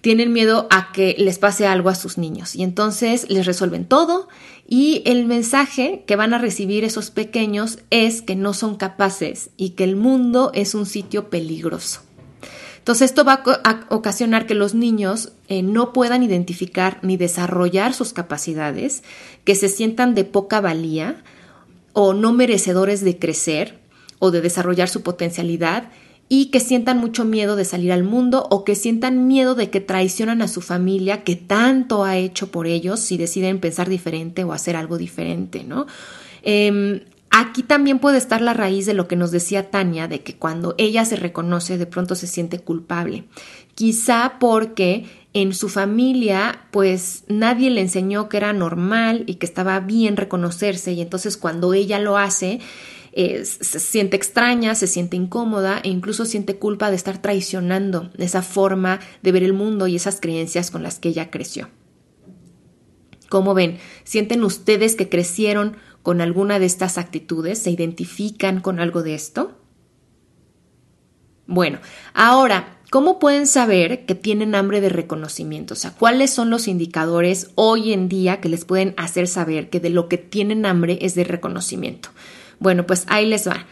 tienen 0.00 0.32
miedo 0.32 0.66
a 0.70 0.92
que 0.92 1.14
les 1.18 1.38
pase 1.38 1.66
algo 1.66 1.88
a 1.88 1.94
sus 1.94 2.18
niños 2.18 2.56
y 2.56 2.62
entonces 2.62 3.26
les 3.28 3.46
resuelven 3.46 3.84
todo 3.84 4.28
y 4.66 5.02
el 5.04 5.26
mensaje 5.26 6.04
que 6.06 6.16
van 6.16 6.32
a 6.32 6.38
recibir 6.38 6.84
esos 6.84 7.10
pequeños 7.10 7.78
es 7.90 8.22
que 8.22 8.36
no 8.36 8.54
son 8.54 8.76
capaces 8.76 9.50
y 9.56 9.70
que 9.70 9.84
el 9.84 9.96
mundo 9.96 10.52
es 10.54 10.74
un 10.74 10.86
sitio 10.86 11.28
peligroso. 11.28 12.02
Entonces 12.78 13.10
esto 13.10 13.24
va 13.24 13.42
a 13.44 13.86
ocasionar 13.90 14.46
que 14.46 14.54
los 14.54 14.74
niños 14.74 15.32
eh, 15.48 15.62
no 15.62 15.92
puedan 15.92 16.22
identificar 16.22 16.98
ni 17.02 17.18
desarrollar 17.18 17.92
sus 17.92 18.14
capacidades, 18.14 19.02
que 19.44 19.54
se 19.54 19.68
sientan 19.68 20.14
de 20.14 20.24
poca 20.24 20.62
valía 20.62 21.22
o 21.92 22.14
no 22.14 22.32
merecedores 22.32 23.04
de 23.04 23.18
crecer 23.18 23.78
o 24.18 24.30
de 24.30 24.40
desarrollar 24.40 24.88
su 24.88 25.02
potencialidad 25.02 25.90
y 26.32 26.46
que 26.46 26.60
sientan 26.60 26.98
mucho 26.98 27.24
miedo 27.24 27.56
de 27.56 27.64
salir 27.64 27.90
al 27.90 28.04
mundo 28.04 28.46
o 28.50 28.64
que 28.64 28.76
sientan 28.76 29.26
miedo 29.26 29.56
de 29.56 29.68
que 29.68 29.80
traicionan 29.80 30.42
a 30.42 30.48
su 30.48 30.60
familia 30.60 31.24
que 31.24 31.34
tanto 31.34 32.04
ha 32.04 32.16
hecho 32.16 32.52
por 32.52 32.68
ellos 32.68 33.00
si 33.00 33.18
deciden 33.18 33.58
pensar 33.58 33.88
diferente 33.88 34.44
o 34.44 34.52
hacer 34.52 34.76
algo 34.76 34.96
diferente, 34.96 35.64
¿no? 35.64 35.88
Em, 36.44 37.00
aquí 37.30 37.64
también 37.64 37.98
puede 37.98 38.18
estar 38.18 38.40
la 38.42 38.54
raíz 38.54 38.86
de 38.86 38.94
lo 38.94 39.08
que 39.08 39.16
nos 39.16 39.32
decía 39.32 39.70
Tania, 39.70 40.06
de 40.06 40.22
que 40.22 40.36
cuando 40.36 40.76
ella 40.78 41.04
se 41.04 41.16
reconoce 41.16 41.78
de 41.78 41.86
pronto 41.86 42.14
se 42.14 42.28
siente 42.28 42.60
culpable. 42.60 43.24
Quizá 43.74 44.36
porque 44.38 45.06
en 45.32 45.52
su 45.52 45.68
familia 45.68 46.60
pues 46.70 47.24
nadie 47.26 47.70
le 47.70 47.80
enseñó 47.80 48.28
que 48.28 48.36
era 48.36 48.52
normal 48.52 49.24
y 49.26 49.34
que 49.34 49.46
estaba 49.46 49.80
bien 49.80 50.16
reconocerse 50.16 50.92
y 50.92 51.00
entonces 51.00 51.36
cuando 51.36 51.74
ella 51.74 51.98
lo 51.98 52.18
hace 52.18 52.60
se 53.12 53.80
siente 53.80 54.16
extraña, 54.16 54.74
se 54.74 54.86
siente 54.86 55.16
incómoda 55.16 55.80
e 55.82 55.88
incluso 55.88 56.24
siente 56.24 56.56
culpa 56.56 56.90
de 56.90 56.96
estar 56.96 57.20
traicionando 57.20 58.10
esa 58.18 58.42
forma 58.42 59.00
de 59.22 59.32
ver 59.32 59.42
el 59.42 59.52
mundo 59.52 59.86
y 59.86 59.96
esas 59.96 60.20
creencias 60.20 60.70
con 60.70 60.82
las 60.82 60.98
que 60.98 61.08
ella 61.08 61.30
creció. 61.30 61.68
¿Cómo 63.28 63.54
ven? 63.54 63.78
¿Sienten 64.04 64.42
ustedes 64.42 64.96
que 64.96 65.08
crecieron 65.08 65.76
con 66.02 66.20
alguna 66.20 66.58
de 66.58 66.66
estas 66.66 66.98
actitudes? 66.98 67.60
¿Se 67.60 67.70
identifican 67.70 68.60
con 68.60 68.80
algo 68.80 69.02
de 69.02 69.14
esto? 69.14 69.56
Bueno, 71.46 71.78
ahora, 72.14 72.78
¿cómo 72.90 73.18
pueden 73.18 73.46
saber 73.46 74.06
que 74.06 74.14
tienen 74.14 74.54
hambre 74.54 74.80
de 74.80 74.88
reconocimiento? 74.88 75.74
O 75.74 75.76
sea, 75.76 75.92
¿cuáles 75.92 76.30
son 76.30 76.48
los 76.48 76.68
indicadores 76.68 77.50
hoy 77.56 77.92
en 77.92 78.08
día 78.08 78.40
que 78.40 78.48
les 78.48 78.64
pueden 78.64 78.94
hacer 78.96 79.26
saber 79.26 79.68
que 79.68 79.80
de 79.80 79.90
lo 79.90 80.08
que 80.08 80.16
tienen 80.16 80.64
hambre 80.64 80.98
es 81.02 81.16
de 81.16 81.24
reconocimiento? 81.24 82.10
Bueno, 82.60 82.86
pues 82.86 83.04
ahí 83.08 83.26
les 83.26 83.48
va. 83.48 83.66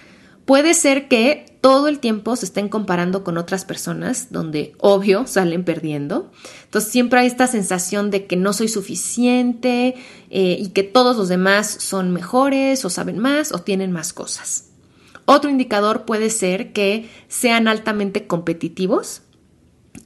Puede 0.45 0.73
ser 0.73 1.09
que 1.09 1.45
todo 1.61 1.89
el 1.89 1.99
tiempo 1.99 2.35
se 2.35 2.47
estén 2.47 2.71
comparando 2.71 3.23
con 3.23 3.37
otras 3.37 3.67
personas, 3.67 4.29
donde 4.31 4.75
obvio 4.79 5.27
salen 5.27 5.63
perdiendo. 5.63 6.31
Entonces 6.65 6.91
siempre 6.91 7.21
hay 7.21 7.27
esta 7.27 7.47
sensación 7.47 8.11
de 8.11 8.27
que 8.27 8.37
no 8.37 8.55
soy 8.55 8.69
suficiente 8.69 9.95
eh, 10.31 10.57
y 10.59 10.71
que 10.71 10.85
todos 10.85 11.19
los 11.19 11.29
demás 11.29 11.67
son 11.67 12.13
mejores 12.13 12.83
o 12.87 12.91
saben 12.91 13.19
más 13.19 13.53
o 13.53 13.59
tienen 13.59 13.93
más 13.93 14.15
cosas. 14.15 14.71
Otro 15.27 15.51
indicador 15.51 16.07
puede 16.07 16.31
ser 16.31 16.73
que 16.73 17.11
sean 17.29 17.69
altamente 17.69 18.27
competitivos 18.27 19.21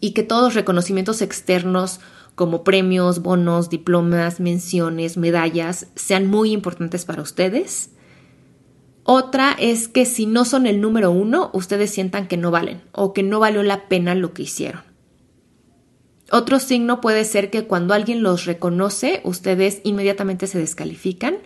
y 0.01 0.11
que 0.11 0.25
todos 0.25 0.43
los 0.43 0.55
reconocimientos 0.55 1.23
externos 1.23 2.01
como 2.35 2.65
premios, 2.65 3.23
bonos, 3.23 3.71
diplomas, 3.71 4.41
menciones, 4.41 5.17
medallas 5.17 5.87
sean 5.95 6.27
muy 6.27 6.51
importantes 6.51 7.05
para 7.05 7.23
ustedes 7.23 7.91
otra 9.15 9.55
es 9.59 9.89
que 9.89 10.07
si 10.07 10.25
no 10.25 10.47
son 10.47 10.67
el 10.67 10.81
número 10.81 11.11
uno, 11.11 11.51
ustedes 11.53 11.91
sientan 11.91 12.29
que 12.29 12.39
no 12.39 12.51
valen 12.51 12.81
o 12.93 13.13
que 13.13 13.23
no 13.23 13.41
valió 13.41 13.63
la 13.63 13.87
pena 13.87 14.15
lo 14.15 14.33
que 14.33 14.45
hicieron. 14.45 14.81
Otro 16.31 16.59
signo 16.59 17.03
puede 17.03 17.25
ser 17.25 17.51
que 17.51 17.67
cuando 17.67 17.93
alguien 17.93 18.23
los 18.23 18.47
reconoce, 18.47 19.21
ustedes 19.25 19.83
inmediatamente 19.85 20.47
se 20.47 20.59
descalifican. 20.59 21.37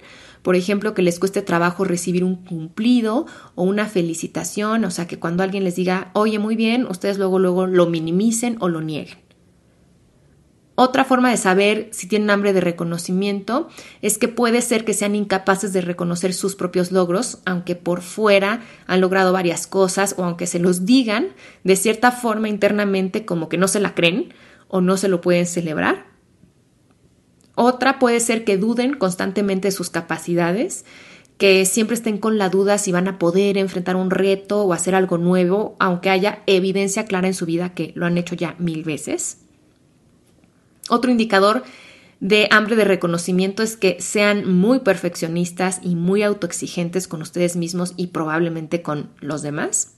Por 0.42 0.54
ejemplo, 0.54 0.94
que 0.94 1.02
les 1.02 1.18
cueste 1.18 1.42
trabajo 1.42 1.82
recibir 1.82 2.22
un 2.22 2.36
cumplido 2.36 3.26
o 3.56 3.64
una 3.64 3.86
felicitación, 3.86 4.84
o 4.84 4.92
sea, 4.92 5.08
que 5.08 5.18
cuando 5.18 5.42
alguien 5.42 5.64
les 5.64 5.74
diga, 5.74 6.12
oye, 6.14 6.38
muy 6.38 6.54
bien, 6.54 6.86
ustedes 6.86 7.18
luego, 7.18 7.40
luego 7.40 7.66
lo 7.66 7.86
minimicen 7.86 8.58
o 8.60 8.68
lo 8.68 8.80
nieguen. 8.80 9.25
Otra 10.78 11.06
forma 11.06 11.30
de 11.30 11.38
saber 11.38 11.88
si 11.90 12.06
tienen 12.06 12.28
hambre 12.28 12.52
de 12.52 12.60
reconocimiento 12.60 13.68
es 14.02 14.18
que 14.18 14.28
puede 14.28 14.60
ser 14.60 14.84
que 14.84 14.92
sean 14.92 15.14
incapaces 15.14 15.72
de 15.72 15.80
reconocer 15.80 16.34
sus 16.34 16.54
propios 16.54 16.92
logros, 16.92 17.38
aunque 17.46 17.76
por 17.76 18.02
fuera 18.02 18.60
han 18.86 19.00
logrado 19.00 19.32
varias 19.32 19.66
cosas 19.66 20.14
o 20.18 20.24
aunque 20.24 20.46
se 20.46 20.58
los 20.58 20.84
digan 20.84 21.28
de 21.64 21.76
cierta 21.76 22.12
forma 22.12 22.50
internamente 22.50 23.24
como 23.24 23.48
que 23.48 23.56
no 23.56 23.68
se 23.68 23.80
la 23.80 23.94
creen 23.94 24.34
o 24.68 24.82
no 24.82 24.98
se 24.98 25.08
lo 25.08 25.22
pueden 25.22 25.46
celebrar. 25.46 26.08
Otra 27.54 27.98
puede 27.98 28.20
ser 28.20 28.44
que 28.44 28.58
duden 28.58 28.92
constantemente 28.92 29.68
de 29.68 29.72
sus 29.72 29.88
capacidades, 29.88 30.84
que 31.38 31.64
siempre 31.64 31.94
estén 31.94 32.18
con 32.18 32.36
la 32.36 32.50
duda 32.50 32.76
si 32.76 32.92
van 32.92 33.08
a 33.08 33.18
poder 33.18 33.56
enfrentar 33.56 33.96
un 33.96 34.10
reto 34.10 34.62
o 34.62 34.74
hacer 34.74 34.94
algo 34.94 35.16
nuevo, 35.16 35.74
aunque 35.78 36.10
haya 36.10 36.42
evidencia 36.46 37.06
clara 37.06 37.28
en 37.28 37.34
su 37.34 37.46
vida 37.46 37.72
que 37.72 37.92
lo 37.94 38.04
han 38.04 38.18
hecho 38.18 38.34
ya 38.34 38.56
mil 38.58 38.84
veces. 38.84 39.45
Otro 40.88 41.10
indicador 41.10 41.64
de 42.20 42.48
hambre 42.50 42.76
de 42.76 42.84
reconocimiento 42.84 43.62
es 43.62 43.76
que 43.76 43.98
sean 44.00 44.50
muy 44.50 44.80
perfeccionistas 44.80 45.80
y 45.82 45.94
muy 45.96 46.22
autoexigentes 46.22 47.08
con 47.08 47.22
ustedes 47.22 47.56
mismos 47.56 47.92
y 47.96 48.08
probablemente 48.08 48.82
con 48.82 49.10
los 49.20 49.42
demás. 49.42 49.92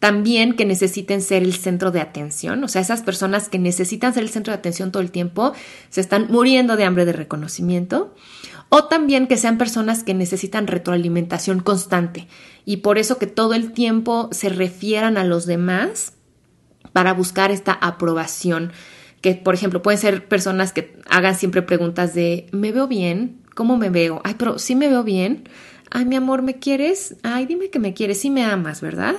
También 0.00 0.54
que 0.54 0.64
necesiten 0.64 1.22
ser 1.22 1.44
el 1.44 1.54
centro 1.54 1.92
de 1.92 2.00
atención, 2.00 2.64
o 2.64 2.68
sea, 2.68 2.82
esas 2.82 3.02
personas 3.02 3.48
que 3.48 3.60
necesitan 3.60 4.12
ser 4.12 4.24
el 4.24 4.30
centro 4.30 4.52
de 4.52 4.58
atención 4.58 4.90
todo 4.90 5.00
el 5.00 5.12
tiempo 5.12 5.52
se 5.90 6.00
están 6.00 6.26
muriendo 6.28 6.76
de 6.76 6.84
hambre 6.84 7.04
de 7.04 7.12
reconocimiento. 7.12 8.12
O 8.68 8.84
también 8.84 9.28
que 9.28 9.36
sean 9.36 9.58
personas 9.58 10.02
que 10.02 10.14
necesitan 10.14 10.66
retroalimentación 10.66 11.60
constante 11.60 12.26
y 12.64 12.78
por 12.78 12.96
eso 12.96 13.18
que 13.18 13.26
todo 13.26 13.52
el 13.54 13.72
tiempo 13.72 14.30
se 14.32 14.48
refieran 14.48 15.18
a 15.18 15.24
los 15.24 15.44
demás 15.44 16.14
para 16.92 17.12
buscar 17.12 17.50
esta 17.50 17.72
aprobación 17.72 18.72
que 19.22 19.34
por 19.34 19.54
ejemplo 19.54 19.80
pueden 19.80 19.98
ser 19.98 20.28
personas 20.28 20.72
que 20.72 20.96
hagan 21.08 21.34
siempre 21.34 21.62
preguntas 21.62 22.14
de 22.14 22.46
¿me 22.52 22.72
veo 22.72 22.86
bien? 22.86 23.40
¿Cómo 23.54 23.78
me 23.78 23.88
veo? 23.88 24.20
Ay, 24.24 24.34
pero 24.38 24.58
sí 24.58 24.74
me 24.74 24.88
veo 24.88 25.04
bien. 25.04 25.48
Ay, 25.90 26.04
mi 26.04 26.16
amor, 26.16 26.42
¿me 26.42 26.58
quieres? 26.58 27.16
Ay, 27.22 27.46
dime 27.46 27.70
que 27.70 27.78
me 27.78 27.94
quieres, 27.94 28.20
sí 28.20 28.30
me 28.30 28.44
amas, 28.44 28.80
¿verdad? 28.80 29.16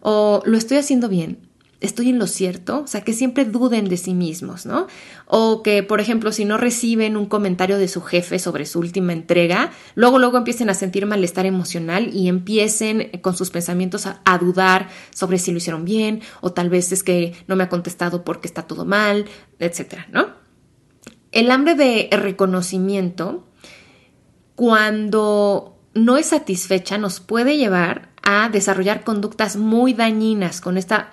O 0.00 0.42
lo 0.46 0.56
estoy 0.56 0.78
haciendo 0.78 1.08
bien 1.08 1.49
estoy 1.80 2.10
en 2.10 2.18
lo 2.18 2.26
cierto, 2.26 2.82
o 2.82 2.86
sea, 2.86 3.00
que 3.00 3.14
siempre 3.14 3.46
duden 3.46 3.88
de 3.88 3.96
sí 3.96 4.12
mismos, 4.12 4.66
¿no? 4.66 4.86
O 5.26 5.62
que, 5.62 5.82
por 5.82 6.00
ejemplo, 6.00 6.30
si 6.30 6.44
no 6.44 6.58
reciben 6.58 7.16
un 7.16 7.26
comentario 7.26 7.78
de 7.78 7.88
su 7.88 8.02
jefe 8.02 8.38
sobre 8.38 8.66
su 8.66 8.78
última 8.78 9.14
entrega, 9.14 9.72
luego, 9.94 10.18
luego 10.18 10.36
empiecen 10.36 10.68
a 10.68 10.74
sentir 10.74 11.06
malestar 11.06 11.46
emocional 11.46 12.14
y 12.14 12.28
empiecen 12.28 13.10
con 13.22 13.34
sus 13.34 13.50
pensamientos 13.50 14.06
a, 14.06 14.38
dudar 14.38 14.88
sobre 15.10 15.38
si 15.38 15.52
lo 15.52 15.58
hicieron 15.58 15.84
bien, 15.84 16.22
o 16.40 16.52
tal 16.52 16.70
vez 16.70 16.92
es 16.92 17.02
que 17.02 17.34
no 17.46 17.56
me 17.56 17.64
ha 17.64 17.68
contestado 17.68 18.24
porque 18.24 18.46
está 18.46 18.62
todo 18.62 18.84
mal, 18.84 19.26
etcétera, 19.58 20.06
¿no? 20.12 20.28
El 21.32 21.50
hambre 21.50 21.74
de 21.74 22.08
reconocimiento, 22.12 23.46
cuando 24.54 25.78
no 25.94 26.16
es 26.16 26.26
satisfecha, 26.26 26.98
nos 26.98 27.20
puede 27.20 27.56
llevar 27.56 28.10
a 28.22 28.48
desarrollar 28.48 29.04
conductas 29.04 29.56
muy 29.56 29.92
dañinas 29.94 30.60
con 30.60 30.76
esta 30.76 31.10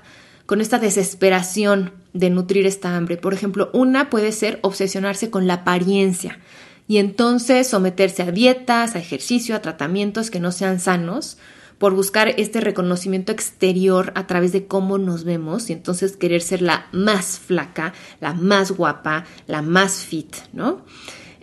con 0.48 0.62
esta 0.62 0.80
desesperación 0.80 1.92
de 2.14 2.32
nutrir 2.32 2.66
esta 2.66 2.96
hambre. 2.96 3.18
Por 3.18 3.36
ejemplo, 3.36 3.70
una 3.74 4.10
puede 4.10 4.32
ser 4.32 4.58
obsesionarse 4.64 5.30
con 5.30 5.46
la 5.46 5.56
apariencia 5.56 6.40
y 6.88 6.98
entonces 6.98 7.68
someterse 7.68 8.24
a 8.24 8.32
dietas, 8.32 8.96
a 8.96 9.00
ejercicio, 9.00 9.56
a 9.56 9.62
tratamientos 9.62 10.32
que 10.32 10.40
no 10.40 10.52
sean 10.52 10.80
sanos 10.80 11.38
por 11.78 11.94
buscar 11.94 12.30
este 12.38 12.62
reconocimiento 12.62 13.32
exterior 13.32 14.12
a 14.16 14.26
través 14.26 14.52
de 14.52 14.66
cómo 14.66 14.98
nos 14.98 15.26
vemos 15.26 15.70
y 15.70 15.74
entonces 15.74 16.18
querer 16.18 16.42
ser 16.42 16.62
la 16.62 16.88
más 16.92 17.38
flaca, 17.38 17.94
la 18.20 18.34
más 18.34 18.72
guapa, 18.72 19.26
la 19.46 19.62
más 19.62 19.98
fit, 19.98 20.34
¿no? 20.54 20.84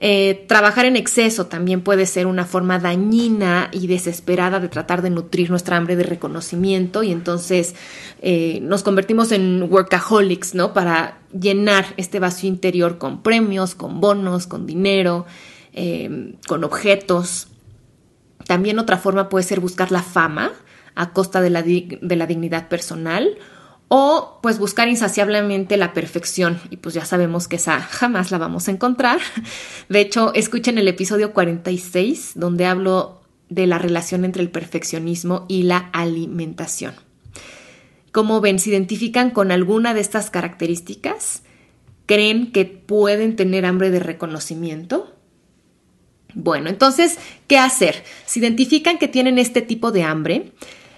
Eh, 0.06 0.44
trabajar 0.48 0.84
en 0.84 0.96
exceso 0.96 1.46
también 1.46 1.80
puede 1.80 2.04
ser 2.04 2.26
una 2.26 2.44
forma 2.44 2.78
dañina 2.78 3.70
y 3.72 3.86
desesperada 3.86 4.60
de 4.60 4.68
tratar 4.68 5.00
de 5.00 5.08
nutrir 5.08 5.48
nuestra 5.48 5.78
hambre 5.78 5.96
de 5.96 6.02
reconocimiento 6.02 7.02
y 7.02 7.10
entonces 7.10 7.74
eh, 8.20 8.58
nos 8.60 8.82
convertimos 8.82 9.32
en 9.32 9.62
workaholics, 9.62 10.54
¿no? 10.54 10.74
Para 10.74 11.20
llenar 11.32 11.86
este 11.96 12.20
vacío 12.20 12.50
interior 12.50 12.98
con 12.98 13.22
premios, 13.22 13.74
con 13.74 14.02
bonos, 14.02 14.46
con 14.46 14.66
dinero, 14.66 15.24
eh, 15.72 16.34
con 16.46 16.64
objetos. 16.64 17.48
También 18.46 18.78
otra 18.78 18.98
forma 18.98 19.30
puede 19.30 19.46
ser 19.46 19.60
buscar 19.60 19.90
la 19.90 20.02
fama 20.02 20.52
a 20.94 21.14
costa 21.14 21.40
de 21.40 21.48
la 21.48 21.62
dignidad 22.26 22.68
personal 22.68 23.38
o 23.96 24.40
pues 24.42 24.58
buscar 24.58 24.88
insaciablemente 24.88 25.76
la 25.76 25.92
perfección 25.92 26.58
y 26.68 26.78
pues 26.78 26.96
ya 26.96 27.04
sabemos 27.04 27.46
que 27.46 27.54
esa 27.54 27.78
jamás 27.78 28.32
la 28.32 28.38
vamos 28.38 28.66
a 28.66 28.72
encontrar. 28.72 29.20
De 29.88 30.00
hecho, 30.00 30.34
escuchen 30.34 30.78
el 30.78 30.88
episodio 30.88 31.32
46 31.32 32.32
donde 32.34 32.66
hablo 32.66 33.22
de 33.50 33.68
la 33.68 33.78
relación 33.78 34.24
entre 34.24 34.42
el 34.42 34.50
perfeccionismo 34.50 35.46
y 35.46 35.62
la 35.62 35.90
alimentación. 35.92 36.94
Como 38.10 38.40
ven, 38.40 38.58
se 38.58 38.70
identifican 38.70 39.30
con 39.30 39.52
alguna 39.52 39.94
de 39.94 40.00
estas 40.00 40.28
características, 40.28 41.44
creen 42.06 42.50
que 42.50 42.64
pueden 42.64 43.36
tener 43.36 43.64
hambre 43.64 43.92
de 43.92 44.00
reconocimiento. 44.00 45.14
Bueno, 46.34 46.68
entonces, 46.68 47.16
¿qué 47.46 47.58
hacer? 47.58 48.02
Si 48.26 48.40
identifican 48.40 48.98
que 48.98 49.06
tienen 49.06 49.38
este 49.38 49.62
tipo 49.62 49.92
de 49.92 50.02
hambre, 50.02 50.50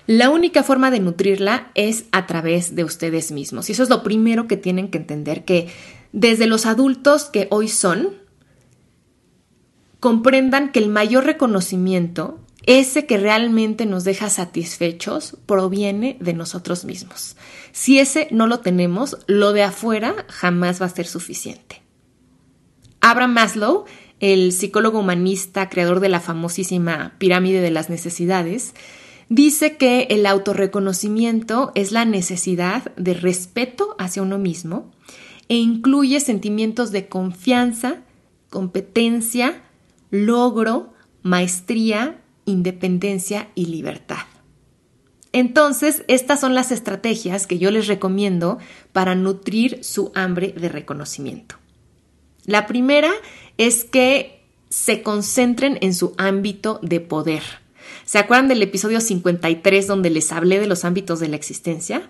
la 0.07 0.31
única 0.31 0.63
forma 0.63 0.91
de 0.91 1.01
nutrirla 1.01 1.71
es 1.75 2.05
a 2.13 2.27
través 2.27 2.75
de 2.75 2.85
ustedes 2.85 3.33
mismos. 3.33 3.69
Y 3.69 3.73
eso 3.73 3.83
es 3.83 3.89
lo 3.89 4.03
primero 4.03 4.47
que 4.47 4.57
tienen 4.57 4.89
que 4.89 4.99
entender, 4.99 5.45
que 5.45 5.69
desde 6.13 6.47
los 6.47 6.67
adultos 6.67 7.25
que 7.25 7.49
hoy 7.51 7.69
son, 7.69 8.11
comprendan 10.01 10.71
que 10.71 10.79
el 10.79 10.89
mayor 10.89 11.25
reconocimiento 11.25 12.41
ese 12.67 13.07
que 13.07 13.17
realmente 13.17 13.87
nos 13.87 14.03
deja 14.03 14.29
satisfechos, 14.29 15.37
proviene 15.47 16.17
de 16.21 16.35
nosotros 16.35 16.85
mismos. 16.85 17.37
Si 17.71 18.01
ese 18.01 18.27
no 18.33 18.49
lo 18.49 18.59
tenemos, 18.59 19.19
lo 19.29 19.53
de 19.53 19.63
afuera 19.63 20.27
jamás 20.29 20.83
va 20.83 20.87
a 20.87 20.91
ser 20.91 21.07
suficiente. 21.07 21.83
Abraham 23.01 23.35
Maslow, 23.35 23.85
el 24.19 24.51
psicólogo 24.51 24.99
humanista, 24.99 25.69
creador 25.69 26.01
de 26.01 26.09
la 26.09 26.19
famosísima 26.19 27.15
pirámide 27.19 27.61
de 27.61 27.71
las 27.71 27.89
necesidades, 27.89 28.75
dice 29.29 29.77
que 29.77 30.03
el 30.11 30.27
autorreconocimiento 30.27 31.73
es 31.75 31.93
la 31.93 32.05
necesidad 32.05 32.95
de 32.97 33.15
respeto 33.15 33.97
hacia 33.99 34.23
uno 34.23 34.39
mismo 34.39 34.93
e 35.49 35.57
incluye 35.57 36.21
sentimientos 36.21 36.93
de 36.93 37.09
confianza, 37.09 38.03
competencia, 38.51 39.63
logro, 40.11 40.93
maestría, 41.23 42.21
independencia 42.45 43.49
y 43.55 43.67
libertad. 43.67 44.27
Entonces, 45.33 46.05
estas 46.09 46.41
son 46.41 46.55
las 46.55 46.73
estrategias 46.73 47.47
que 47.47 47.59
yo 47.59 47.71
les 47.71 47.89
recomiendo 47.89 48.59
para 48.93 49.15
nutrir 49.15 49.85
su 49.85 50.11
hambre 50.15 50.55
de 50.57 50.69
reconocimiento. 50.69 51.57
La 52.47 52.67
primera 52.67 53.11
es 53.59 53.85
que 53.85 54.41
se 54.71 55.03
concentren 55.03 55.79
en 55.83 55.95
su 55.95 56.15
ámbito 56.17 56.79
de 56.83 57.01
poder. 57.01 57.43
¿Se 58.05 58.19
acuerdan 58.19 58.49
del 58.49 58.63
episodio 58.63 59.01
53 59.01 59.87
donde 59.87 60.11
les 60.11 60.33
hablé 60.33 60.61
de 60.61 60.67
los 60.67 60.85
ámbitos 60.85 61.21
de 61.21 61.29
la 61.29 61.37
existencia? 61.37 62.09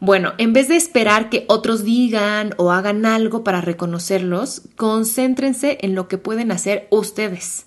Bueno, 0.00 0.34
en 0.38 0.52
vez 0.52 0.68
de 0.68 0.76
esperar 0.76 1.28
que 1.28 1.44
otros 1.48 1.82
digan 1.82 2.54
o 2.56 2.70
hagan 2.70 3.04
algo 3.04 3.42
para 3.42 3.60
reconocerlos, 3.60 4.62
concéntrense 4.76 5.78
en 5.80 5.94
lo 5.94 6.06
que 6.06 6.18
pueden 6.18 6.52
hacer 6.52 6.86
ustedes. 6.90 7.66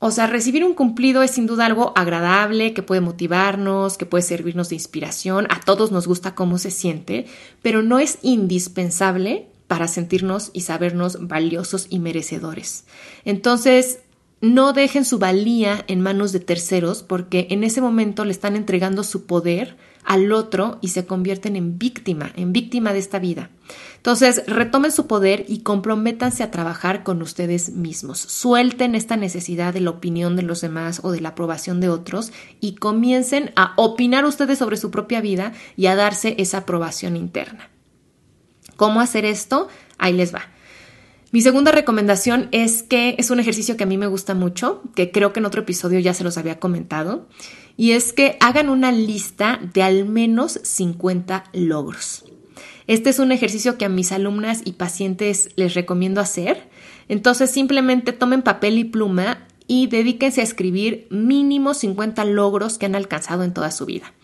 O 0.00 0.10
sea, 0.10 0.26
recibir 0.28 0.64
un 0.64 0.74
cumplido 0.74 1.22
es 1.22 1.32
sin 1.32 1.46
duda 1.46 1.66
algo 1.66 1.92
agradable, 1.96 2.72
que 2.72 2.82
puede 2.82 3.00
motivarnos, 3.00 3.98
que 3.98 4.06
puede 4.06 4.22
servirnos 4.22 4.68
de 4.68 4.76
inspiración, 4.76 5.48
a 5.50 5.60
todos 5.60 5.90
nos 5.90 6.06
gusta 6.06 6.34
cómo 6.34 6.58
se 6.58 6.70
siente, 6.70 7.26
pero 7.62 7.82
no 7.82 7.98
es 7.98 8.18
indispensable 8.22 9.48
para 9.66 9.88
sentirnos 9.88 10.50
y 10.52 10.60
sabernos 10.60 11.26
valiosos 11.26 11.86
y 11.90 11.98
merecedores. 11.98 12.84
Entonces, 13.24 13.98
no 14.40 14.72
dejen 14.72 15.04
su 15.04 15.18
valía 15.18 15.84
en 15.88 16.00
manos 16.00 16.32
de 16.32 16.40
terceros 16.40 17.02
porque 17.02 17.48
en 17.50 17.64
ese 17.64 17.80
momento 17.80 18.24
le 18.24 18.30
están 18.30 18.56
entregando 18.56 19.02
su 19.02 19.26
poder 19.26 19.76
al 20.04 20.32
otro 20.32 20.78
y 20.80 20.88
se 20.88 21.04
convierten 21.04 21.56
en 21.56 21.78
víctima, 21.78 22.32
en 22.36 22.52
víctima 22.52 22.92
de 22.92 22.98
esta 22.98 23.18
vida. 23.18 23.50
Entonces, 23.96 24.44
retomen 24.46 24.90
su 24.90 25.06
poder 25.06 25.44
y 25.48 25.60
comprométanse 25.60 26.42
a 26.42 26.50
trabajar 26.50 27.02
con 27.02 27.20
ustedes 27.20 27.70
mismos. 27.70 28.18
Suelten 28.18 28.94
esta 28.94 29.16
necesidad 29.16 29.74
de 29.74 29.80
la 29.80 29.90
opinión 29.90 30.36
de 30.36 30.42
los 30.42 30.60
demás 30.60 31.00
o 31.02 31.10
de 31.10 31.20
la 31.20 31.30
aprobación 31.30 31.80
de 31.80 31.90
otros 31.90 32.32
y 32.60 32.76
comiencen 32.76 33.52
a 33.56 33.74
opinar 33.76 34.24
ustedes 34.24 34.58
sobre 34.58 34.78
su 34.78 34.90
propia 34.90 35.20
vida 35.20 35.52
y 35.76 35.86
a 35.86 35.96
darse 35.96 36.36
esa 36.38 36.58
aprobación 36.58 37.16
interna. 37.16 37.68
¿Cómo 38.76 39.00
hacer 39.00 39.24
esto? 39.24 39.68
Ahí 39.98 40.12
les 40.14 40.32
va. 40.32 40.42
Mi 41.30 41.42
segunda 41.42 41.72
recomendación 41.72 42.48
es 42.52 42.82
que 42.82 43.14
es 43.18 43.30
un 43.30 43.38
ejercicio 43.38 43.76
que 43.76 43.84
a 43.84 43.86
mí 43.86 43.98
me 43.98 44.06
gusta 44.06 44.34
mucho, 44.34 44.82
que 44.94 45.10
creo 45.10 45.34
que 45.34 45.40
en 45.40 45.46
otro 45.46 45.60
episodio 45.60 45.98
ya 45.98 46.14
se 46.14 46.24
los 46.24 46.38
había 46.38 46.58
comentado, 46.58 47.28
y 47.76 47.92
es 47.92 48.14
que 48.14 48.38
hagan 48.40 48.70
una 48.70 48.92
lista 48.92 49.60
de 49.74 49.82
al 49.82 50.06
menos 50.06 50.58
50 50.62 51.44
logros. 51.52 52.24
Este 52.86 53.10
es 53.10 53.18
un 53.18 53.30
ejercicio 53.30 53.76
que 53.76 53.84
a 53.84 53.90
mis 53.90 54.10
alumnas 54.10 54.62
y 54.64 54.72
pacientes 54.72 55.50
les 55.56 55.74
recomiendo 55.74 56.22
hacer. 56.22 56.70
Entonces 57.08 57.50
simplemente 57.50 58.12
tomen 58.12 58.40
papel 58.40 58.78
y 58.78 58.84
pluma 58.84 59.46
y 59.66 59.88
dedíquense 59.88 60.40
a 60.40 60.44
escribir 60.44 61.06
mínimo 61.10 61.74
50 61.74 62.24
logros 62.24 62.78
que 62.78 62.86
han 62.86 62.94
alcanzado 62.94 63.44
en 63.44 63.52
toda 63.52 63.70
su 63.70 63.84
vida. 63.84 64.14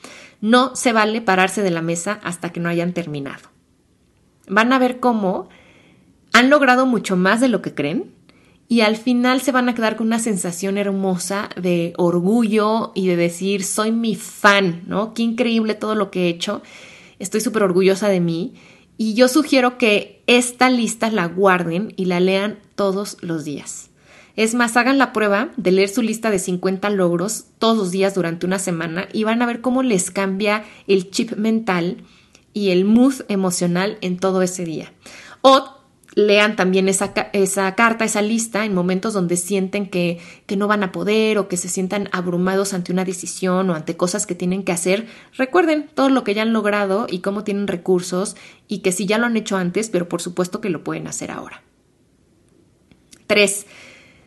No 0.40 0.74
se 0.74 0.94
vale 0.94 1.20
pararse 1.20 1.62
de 1.62 1.70
la 1.70 1.82
mesa 1.82 2.18
hasta 2.22 2.50
que 2.50 2.60
no 2.60 2.70
hayan 2.70 2.94
terminado. 2.94 3.50
Van 4.48 4.72
a 4.72 4.78
ver 4.78 4.98
cómo 4.98 5.50
han 6.34 6.50
logrado 6.50 6.84
mucho 6.84 7.16
más 7.16 7.40
de 7.40 7.48
lo 7.48 7.62
que 7.62 7.74
creen 7.74 8.12
y 8.66 8.80
al 8.80 8.96
final 8.96 9.40
se 9.40 9.52
van 9.52 9.68
a 9.68 9.74
quedar 9.74 9.94
con 9.94 10.08
una 10.08 10.18
sensación 10.18 10.76
hermosa 10.76 11.48
de 11.60 11.94
orgullo 11.96 12.90
y 12.96 13.06
de 13.06 13.14
decir, 13.14 13.62
soy 13.62 13.92
mi 13.92 14.16
fan, 14.16 14.82
¿no? 14.86 15.14
Qué 15.14 15.22
increíble 15.22 15.74
todo 15.74 15.94
lo 15.94 16.10
que 16.10 16.24
he 16.24 16.28
hecho, 16.28 16.60
estoy 17.20 17.40
súper 17.40 17.62
orgullosa 17.62 18.08
de 18.08 18.18
mí 18.18 18.54
y 18.98 19.14
yo 19.14 19.28
sugiero 19.28 19.78
que 19.78 20.24
esta 20.26 20.70
lista 20.70 21.08
la 21.08 21.26
guarden 21.26 21.94
y 21.96 22.06
la 22.06 22.18
lean 22.18 22.58
todos 22.74 23.16
los 23.20 23.44
días. 23.44 23.90
Es 24.34 24.56
más, 24.56 24.76
hagan 24.76 24.98
la 24.98 25.12
prueba 25.12 25.50
de 25.56 25.70
leer 25.70 25.88
su 25.88 26.02
lista 26.02 26.32
de 26.32 26.40
50 26.40 26.90
logros 26.90 27.44
todos 27.60 27.76
los 27.76 27.90
días 27.92 28.14
durante 28.16 28.44
una 28.44 28.58
semana 28.58 29.06
y 29.12 29.22
van 29.22 29.40
a 29.40 29.46
ver 29.46 29.60
cómo 29.60 29.84
les 29.84 30.10
cambia 30.10 30.64
el 30.88 31.12
chip 31.12 31.36
mental 31.36 31.98
y 32.52 32.70
el 32.70 32.84
mood 32.84 33.22
emocional 33.28 33.98
en 34.00 34.18
todo 34.18 34.42
ese 34.42 34.64
día. 34.64 34.92
O 35.42 35.73
lean 36.14 36.57
también 36.57 36.88
esa, 36.88 37.12
esa, 37.33 37.74
carta, 37.74 38.05
esa 38.05 38.22
lista 38.22 38.64
en 38.64 38.74
momentos 38.74 39.14
donde 39.14 39.37
sienten 39.37 39.88
que, 39.88 40.18
que, 40.46 40.57
no 40.57 40.68
van 40.68 40.83
a 40.83 40.92
poder 40.92 41.38
o 41.38 41.48
que 41.48 41.57
se 41.57 41.68
sientan 41.68 42.09
abrumados 42.12 42.72
ante 42.72 42.92
una 42.92 43.05
decisión 43.05 43.68
o 43.70 43.74
ante 43.74 43.96
cosas 43.96 44.27
que 44.27 44.35
tienen 44.35 44.64
que 44.64 44.72
hacer. 44.72 45.07
Recuerden 45.37 45.88
todo 45.92 46.09
lo 46.09 46.24
que 46.24 46.35
ya 46.35 46.42
han 46.42 46.53
logrado 46.53 47.07
y 47.09 47.20
cómo 47.20 47.44
tienen 47.44 47.66
recursos 47.66 48.37
y 48.68 48.79
que 48.79 48.92
si 48.92 49.07
ya 49.07 49.18
lo 49.18 49.27
han 49.27 49.37
hecho 49.37 49.57
antes, 49.57 49.90
pero 49.90 50.09
por 50.09 50.22
supuesto 50.22 50.61
que 50.61 50.70
lo 50.70 50.85
pueden 50.85 51.07
hacer 51.07 51.31
ahora. 51.31 51.62
3. 53.27 53.66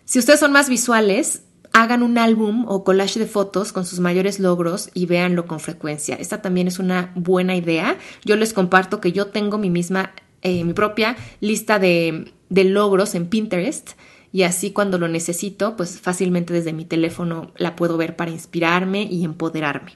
Si 0.06 0.19
ustedes 0.19 0.39
son 0.39 0.52
más 0.52 0.69
visuales, 0.69 1.43
hagan 1.73 2.02
un 2.02 2.17
álbum 2.17 2.65
o 2.67 2.84
collage 2.84 3.19
de 3.19 3.28
fotos 3.28 3.71
con 3.71 3.86
sus 3.86 4.00
mayores 4.00 4.39
logros 4.39 4.89
y 4.93 5.06
véanlo 5.06 5.45
con 5.45 5.60
frecuencia. 5.60 6.15
Esta 6.15 6.41
también 6.41 6.67
es 6.67 6.80
una 6.80 7.12
buena 7.15 7.56
idea. 7.56 7.97
Yo 8.26 8.36
les 8.36 8.54
comparto 8.54 9.00
que 9.00 9.12
yo 9.12 9.28
tengo 9.28 9.58
mi 9.58 9.69
misma 9.69 10.12
eh, 10.47 10.63
mi 10.63 10.73
propia 10.73 11.15
lista 11.41 11.79
de, 11.79 12.31
de 12.49 12.63
logros 12.63 13.15
en 13.15 13.27
Pinterest 13.27 13.91
y 14.31 14.43
así 14.43 14.71
cuando 14.71 14.97
lo 14.97 15.07
necesito, 15.07 15.75
pues 15.75 15.99
fácilmente 15.99 16.53
desde 16.53 16.73
mi 16.73 16.86
teléfono 16.86 17.51
la 17.57 17.75
puedo 17.75 17.97
ver 17.97 18.15
para 18.15 18.31
inspirarme 18.31 19.03
y 19.03 19.23
empoderarme. 19.23 19.93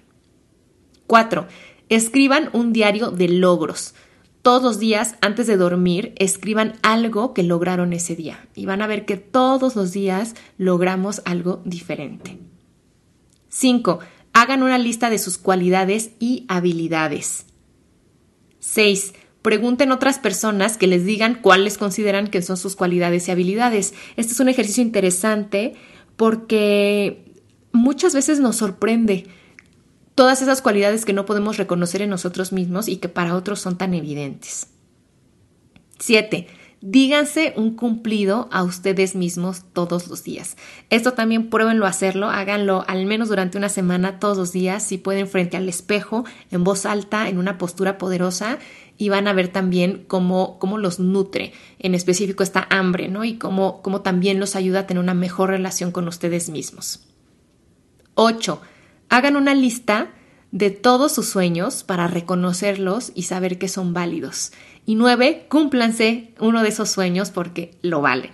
4. 1.07 1.47
Escriban 1.89 2.49
un 2.53 2.71
diario 2.71 3.11
de 3.11 3.27
logros. 3.27 3.93
Todos 4.41 4.63
los 4.63 4.79
días 4.79 5.15
antes 5.21 5.45
de 5.45 5.57
dormir 5.57 6.13
escriban 6.17 6.73
algo 6.81 7.33
que 7.33 7.43
lograron 7.43 7.93
ese 7.93 8.15
día 8.15 8.47
y 8.55 8.65
van 8.65 8.81
a 8.81 8.87
ver 8.87 9.05
que 9.05 9.17
todos 9.17 9.75
los 9.75 9.91
días 9.91 10.35
logramos 10.57 11.21
algo 11.25 11.61
diferente. 11.65 12.39
5. 13.49 13.99
Hagan 14.33 14.63
una 14.63 14.77
lista 14.77 15.09
de 15.09 15.19
sus 15.19 15.37
cualidades 15.37 16.11
y 16.19 16.45
habilidades. 16.47 17.45
6. 18.59 19.13
Pregunten 19.41 19.91
otras 19.91 20.19
personas 20.19 20.77
que 20.77 20.87
les 20.87 21.03
digan 21.03 21.35
cuáles 21.41 21.77
consideran 21.77 22.27
que 22.27 22.41
son 22.41 22.57
sus 22.57 22.75
cualidades 22.75 23.27
y 23.27 23.31
habilidades. 23.31 23.93
Este 24.15 24.33
es 24.33 24.39
un 24.39 24.49
ejercicio 24.49 24.83
interesante 24.83 25.73
porque 26.15 27.33
muchas 27.71 28.13
veces 28.13 28.39
nos 28.39 28.57
sorprende 28.57 29.25
todas 30.13 30.41
esas 30.43 30.61
cualidades 30.61 31.05
que 31.05 31.13
no 31.13 31.25
podemos 31.25 31.57
reconocer 31.57 32.03
en 32.03 32.11
nosotros 32.11 32.53
mismos 32.53 32.87
y 32.87 32.97
que 32.97 33.09
para 33.09 33.35
otros 33.35 33.59
son 33.59 33.77
tan 33.77 33.95
evidentes. 33.95 34.67
7. 35.97 36.47
Díganse 36.83 37.53
un 37.57 37.75
cumplido 37.75 38.49
a 38.51 38.63
ustedes 38.63 39.15
mismos 39.15 39.63
todos 39.71 40.07
los 40.07 40.23
días. 40.23 40.57
Esto 40.89 41.13
también 41.13 41.51
pruébenlo 41.51 41.85
a 41.85 41.89
hacerlo, 41.89 42.29
háganlo 42.31 42.83
al 42.87 43.05
menos 43.05 43.29
durante 43.29 43.59
una 43.59 43.69
semana 43.69 44.19
todos 44.19 44.35
los 44.35 44.51
días, 44.51 44.81
si 44.81 44.97
pueden 44.97 45.27
frente 45.27 45.57
al 45.57 45.69
espejo, 45.69 46.25
en 46.49 46.63
voz 46.63 46.87
alta, 46.87 47.29
en 47.29 47.37
una 47.37 47.59
postura 47.59 47.99
poderosa 47.99 48.57
y 49.01 49.09
van 49.09 49.27
a 49.27 49.33
ver 49.33 49.47
también 49.47 50.05
cómo, 50.07 50.59
cómo 50.59 50.77
los 50.77 50.99
nutre, 50.99 51.53
en 51.79 51.95
específico 51.95 52.43
esta 52.43 52.67
hambre, 52.69 53.07
¿no? 53.07 53.23
Y 53.23 53.39
cómo, 53.39 53.81
cómo 53.81 54.01
también 54.01 54.39
los 54.39 54.55
ayuda 54.55 54.81
a 54.81 54.85
tener 54.85 55.01
una 55.01 55.15
mejor 55.15 55.49
relación 55.49 55.91
con 55.91 56.07
ustedes 56.07 56.51
mismos. 56.51 57.07
8. 58.13 58.61
Hagan 59.09 59.37
una 59.37 59.55
lista 59.55 60.11
de 60.51 60.69
todos 60.69 61.13
sus 61.13 61.27
sueños 61.27 61.83
para 61.83 62.07
reconocerlos 62.07 63.11
y 63.15 63.23
saber 63.23 63.57
que 63.57 63.69
son 63.69 63.95
válidos. 63.95 64.51
Y 64.85 64.93
9. 64.93 65.47
Cúmplanse 65.49 66.35
uno 66.39 66.61
de 66.61 66.69
esos 66.69 66.91
sueños 66.91 67.31
porque 67.31 67.79
lo 67.81 68.01
valen. 68.01 68.29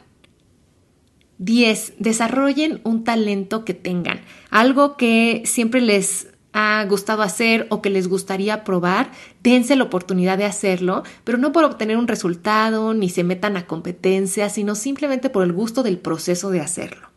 10. 1.37 1.93
Desarrollen 1.99 2.81
un 2.83 3.05
talento 3.05 3.63
que 3.63 3.73
tengan, 3.73 4.19
algo 4.49 4.97
que 4.97 5.43
siempre 5.45 5.79
les 5.79 6.27
ha 6.59 6.83
gustado 6.85 7.21
hacer 7.21 7.67
o 7.69 7.83
que 7.83 7.91
les 7.91 8.07
gustaría 8.07 8.63
probar, 8.63 9.11
dense 9.43 9.75
la 9.75 9.83
oportunidad 9.83 10.39
de 10.39 10.45
hacerlo, 10.45 11.03
pero 11.23 11.37
no 11.37 11.51
por 11.51 11.63
obtener 11.63 11.97
un 11.97 12.07
resultado 12.07 12.95
ni 12.95 13.09
se 13.09 13.23
metan 13.23 13.57
a 13.57 13.67
competencia, 13.67 14.49
sino 14.49 14.73
simplemente 14.73 15.29
por 15.29 15.43
el 15.43 15.53
gusto 15.53 15.83
del 15.83 15.99
proceso 15.99 16.49
de 16.49 16.61
hacerlo. 16.61 17.09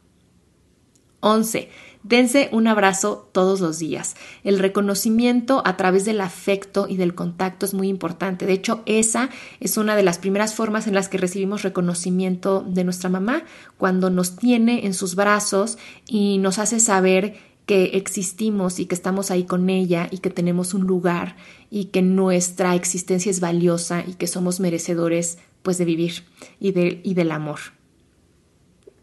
11. 1.20 1.70
Dense 2.03 2.50
un 2.53 2.66
abrazo 2.66 3.31
todos 3.33 3.61
los 3.61 3.79
días. 3.79 4.14
El 4.44 4.59
reconocimiento 4.59 5.62
a 5.64 5.79
través 5.79 6.05
del 6.05 6.20
afecto 6.20 6.87
y 6.87 6.98
del 6.98 7.14
contacto 7.14 7.64
es 7.64 7.72
muy 7.72 7.88
importante. 7.88 8.44
De 8.44 8.53
hecho, 8.53 8.83
esa 8.85 9.31
es 9.61 9.79
una 9.79 9.96
de 9.96 10.03
las 10.03 10.18
primeras 10.18 10.55
formas 10.55 10.87
en 10.87 10.94
las 10.94 11.09
que 11.09 11.16
recibimos 11.16 11.62
reconocimiento 11.62 12.62
de 12.66 12.85
nuestra 12.85 13.09
mamá, 13.09 13.44
cuando 13.79 14.11
nos 14.11 14.37
tiene 14.37 14.85
en 14.85 14.92
sus 14.92 15.14
brazos 15.14 15.79
y 16.07 16.37
nos 16.38 16.59
hace 16.59 16.79
saber 16.79 17.49
que 17.70 17.96
existimos 17.96 18.80
y 18.80 18.87
que 18.87 18.96
estamos 18.96 19.30
ahí 19.30 19.44
con 19.44 19.70
ella 19.70 20.09
y 20.11 20.18
que 20.18 20.30
tenemos 20.30 20.74
un 20.74 20.88
lugar 20.88 21.37
y 21.70 21.85
que 21.85 22.02
nuestra 22.02 22.74
existencia 22.74 23.30
es 23.30 23.38
valiosa 23.38 24.02
y 24.04 24.14
que 24.14 24.26
somos 24.26 24.59
merecedores 24.59 25.38
pues 25.62 25.78
de 25.78 25.85
vivir 25.85 26.24
y, 26.59 26.70
y 27.09 27.14
del 27.14 27.30
amor. 27.30 27.61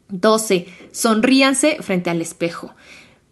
12. 0.09 0.67
Sonríanse 0.91 1.77
frente 1.79 2.09
al 2.09 2.19
espejo. 2.19 2.75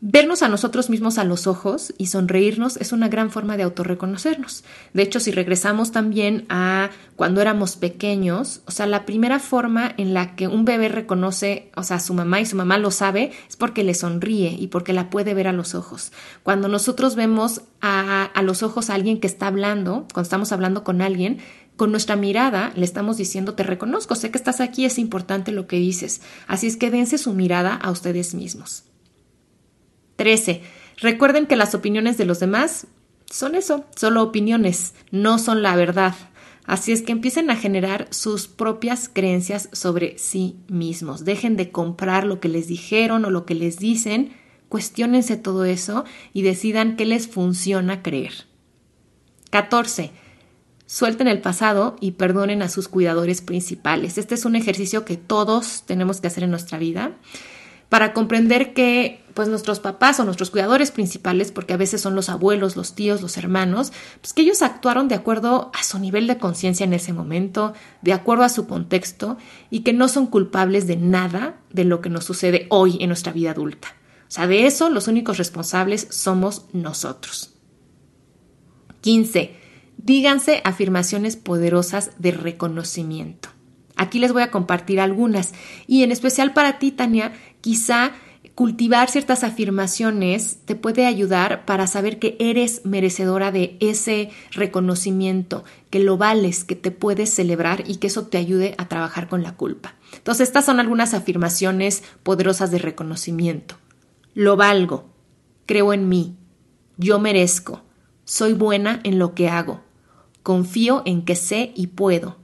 Vernos 0.01 0.43
a 0.43 0.49
nosotros 0.49 0.89
mismos 0.89 1.17
a 1.17 1.23
los 1.23 1.47
ojos 1.47 1.93
y 1.97 2.07
sonreírnos 2.07 2.75
es 2.77 2.91
una 2.91 3.07
gran 3.07 3.31
forma 3.31 3.55
de 3.55 3.63
autorreconocernos. 3.63 4.65
De 4.93 5.01
hecho, 5.01 5.21
si 5.21 5.31
regresamos 5.31 5.93
también 5.93 6.45
a 6.49 6.89
cuando 7.15 7.41
éramos 7.41 7.77
pequeños, 7.77 8.61
o 8.65 8.71
sea, 8.71 8.87
la 8.87 9.05
primera 9.05 9.39
forma 9.39 9.93
en 9.95 10.13
la 10.13 10.35
que 10.35 10.49
un 10.49 10.65
bebé 10.65 10.89
reconoce, 10.89 11.71
o 11.77 11.83
sea, 11.83 11.97
a 11.97 12.01
su 12.01 12.13
mamá 12.13 12.41
y 12.41 12.45
su 12.45 12.57
mamá 12.57 12.77
lo 12.77 12.91
sabe, 12.91 13.31
es 13.47 13.55
porque 13.55 13.85
le 13.85 13.93
sonríe 13.93 14.49
y 14.59 14.67
porque 14.67 14.91
la 14.91 15.09
puede 15.09 15.33
ver 15.33 15.47
a 15.47 15.53
los 15.53 15.75
ojos. 15.75 16.11
Cuando 16.43 16.67
nosotros 16.67 17.15
vemos 17.15 17.61
a, 17.79 18.25
a 18.25 18.41
los 18.41 18.63
ojos 18.63 18.89
a 18.89 18.95
alguien 18.95 19.21
que 19.21 19.27
está 19.27 19.47
hablando, 19.47 20.07
cuando 20.13 20.23
estamos 20.23 20.51
hablando 20.51 20.83
con 20.83 21.01
alguien, 21.01 21.39
con 21.77 21.91
nuestra 21.91 22.17
mirada 22.17 22.73
le 22.75 22.83
estamos 22.83 23.15
diciendo, 23.15 23.53
te 23.53 23.63
reconozco, 23.63 24.15
sé 24.15 24.29
que 24.29 24.37
estás 24.37 24.59
aquí, 24.59 24.83
es 24.83 24.99
importante 24.99 25.53
lo 25.53 25.67
que 25.67 25.77
dices. 25.77 26.21
Así 26.47 26.67
es 26.67 26.75
que 26.75 26.91
dense 26.91 27.17
su 27.17 27.33
mirada 27.33 27.73
a 27.73 27.91
ustedes 27.91 28.35
mismos. 28.35 28.83
13. 30.15 30.61
Recuerden 30.97 31.45
que 31.45 31.55
las 31.55 31.75
opiniones 31.75 32.17
de 32.17 32.25
los 32.25 32.39
demás 32.39 32.87
son 33.29 33.55
eso, 33.55 33.85
solo 33.95 34.23
opiniones, 34.23 34.93
no 35.11 35.39
son 35.39 35.61
la 35.61 35.75
verdad. 35.75 36.15
Así 36.65 36.91
es 36.91 37.01
que 37.01 37.11
empiecen 37.11 37.49
a 37.49 37.55
generar 37.55 38.07
sus 38.11 38.47
propias 38.47 39.09
creencias 39.11 39.69
sobre 39.71 40.17
sí 40.17 40.55
mismos. 40.67 41.25
Dejen 41.25 41.57
de 41.57 41.71
comprar 41.71 42.25
lo 42.25 42.39
que 42.39 42.49
les 42.49 42.67
dijeron 42.67 43.25
o 43.25 43.29
lo 43.29 43.45
que 43.45 43.55
les 43.55 43.77
dicen, 43.77 44.33
cuestionense 44.69 45.37
todo 45.37 45.65
eso 45.65 46.05
y 46.33 46.41
decidan 46.41 46.95
qué 46.95 47.05
les 47.05 47.27
funciona 47.27 48.01
creer. 48.01 48.45
14 49.51 50.11
Suelten 50.87 51.27
el 51.27 51.41
pasado 51.41 51.95
y 51.99 52.11
perdonen 52.11 52.61
a 52.61 52.69
sus 52.69 52.87
cuidadores 52.87 53.41
principales. 53.41 54.19
Este 54.19 54.35
es 54.35 54.45
un 54.45 54.55
ejercicio 54.55 55.03
que 55.03 55.17
todos 55.17 55.83
tenemos 55.87 56.21
que 56.21 56.27
hacer 56.27 56.43
en 56.43 56.51
nuestra 56.51 56.77
vida 56.77 57.13
para 57.89 58.13
comprender 58.13 58.73
que 58.73 59.23
pues 59.33 59.49
nuestros 59.49 59.81
papás 59.81 60.19
o 60.19 60.23
nuestros 60.23 60.49
cuidadores 60.49 60.91
principales, 60.91 61.51
porque 61.51 61.73
a 61.73 61.77
veces 61.77 61.99
son 61.99 62.15
los 62.15 62.29
abuelos, 62.29 62.77
los 62.77 62.95
tíos, 62.95 63.21
los 63.21 63.37
hermanos, 63.37 63.91
pues 64.21 64.31
que 64.31 64.43
ellos 64.43 64.61
actuaron 64.61 65.09
de 65.09 65.15
acuerdo 65.15 65.71
a 65.73 65.83
su 65.83 65.99
nivel 65.99 66.25
de 66.25 66.37
conciencia 66.37 66.85
en 66.85 66.93
ese 66.93 67.11
momento, 67.11 67.73
de 68.01 68.13
acuerdo 68.13 68.45
a 68.45 68.49
su 68.49 68.65
contexto 68.65 69.37
y 69.69 69.81
que 69.81 69.91
no 69.91 70.07
son 70.07 70.27
culpables 70.27 70.87
de 70.87 70.95
nada 70.95 71.57
de 71.69 71.83
lo 71.83 71.99
que 71.99 72.09
nos 72.09 72.23
sucede 72.23 72.67
hoy 72.69 72.97
en 73.01 73.09
nuestra 73.09 73.33
vida 73.33 73.51
adulta. 73.51 73.89
O 74.27 74.31
sea, 74.31 74.47
de 74.47 74.65
eso 74.65 74.89
los 74.89 75.09
únicos 75.09 75.37
responsables 75.37 76.07
somos 76.11 76.67
nosotros. 76.71 77.51
15 79.01 79.65
díganse 79.97 80.61
afirmaciones 80.63 81.35
poderosas 81.35 82.11
de 82.19 82.31
reconocimiento. 82.31 83.49
Aquí 83.95 84.19
les 84.19 84.33
voy 84.33 84.43
a 84.43 84.51
compartir 84.51 84.99
algunas 84.99 85.53
y 85.87 86.03
en 86.03 86.11
especial 86.11 86.53
para 86.53 86.79
ti, 86.79 86.91
Tania, 86.91 87.33
quizá 87.61 88.11
cultivar 88.55 89.09
ciertas 89.09 89.43
afirmaciones 89.43 90.59
te 90.63 90.75
puede 90.75 91.05
ayudar 91.05 91.65
para 91.65 91.87
saber 91.87 92.19
que 92.19 92.37
eres 92.39 92.85
merecedora 92.85 93.51
de 93.51 93.77
ese 93.81 94.29
reconocimiento, 94.51 95.65
que 95.89 95.99
lo 95.99 96.17
vales, 96.17 96.63
que 96.63 96.75
te 96.75 96.91
puedes 96.91 97.29
celebrar 97.29 97.83
y 97.85 97.97
que 97.97 98.07
eso 98.07 98.27
te 98.27 98.37
ayude 98.37 98.73
a 98.77 98.87
trabajar 98.87 99.27
con 99.27 99.43
la 99.43 99.55
culpa. 99.55 99.95
Entonces, 100.13 100.47
estas 100.47 100.65
son 100.65 100.79
algunas 100.79 101.13
afirmaciones 101.13 102.03
poderosas 102.23 102.71
de 102.71 102.79
reconocimiento. 102.79 103.75
Lo 104.33 104.55
valgo, 104.55 105.09
creo 105.65 105.91
en 105.91 106.07
mí, 106.07 106.37
yo 106.97 107.19
merezco, 107.19 107.81
soy 108.23 108.53
buena 108.53 109.01
en 109.03 109.19
lo 109.19 109.35
que 109.35 109.49
hago, 109.49 109.81
Confío 110.45 111.01
en 111.07 111.25
que 111.25 111.33
sé 111.33 111.71
y 111.75 111.87
puedo. 111.87 112.37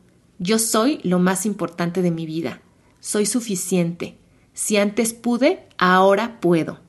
Yo 0.44 0.58
soy 0.58 1.00
lo 1.04 1.20
más 1.20 1.46
importante 1.46 2.02
de 2.02 2.10
mi 2.10 2.26
vida. 2.26 2.64
Soy 3.00 3.28
suficiente. 3.28 4.18
Si 4.54 4.76
antes 4.76 5.14
pude, 5.14 5.68
ahora 5.78 6.40
puedo. 6.42 6.80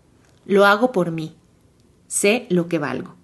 Lo 0.46 0.64
hago 0.64 0.90
por 0.90 1.10
mí. 1.10 1.36
Sé 2.06 2.46
lo 2.48 2.66
que 2.66 2.78
valgo. 2.78 3.14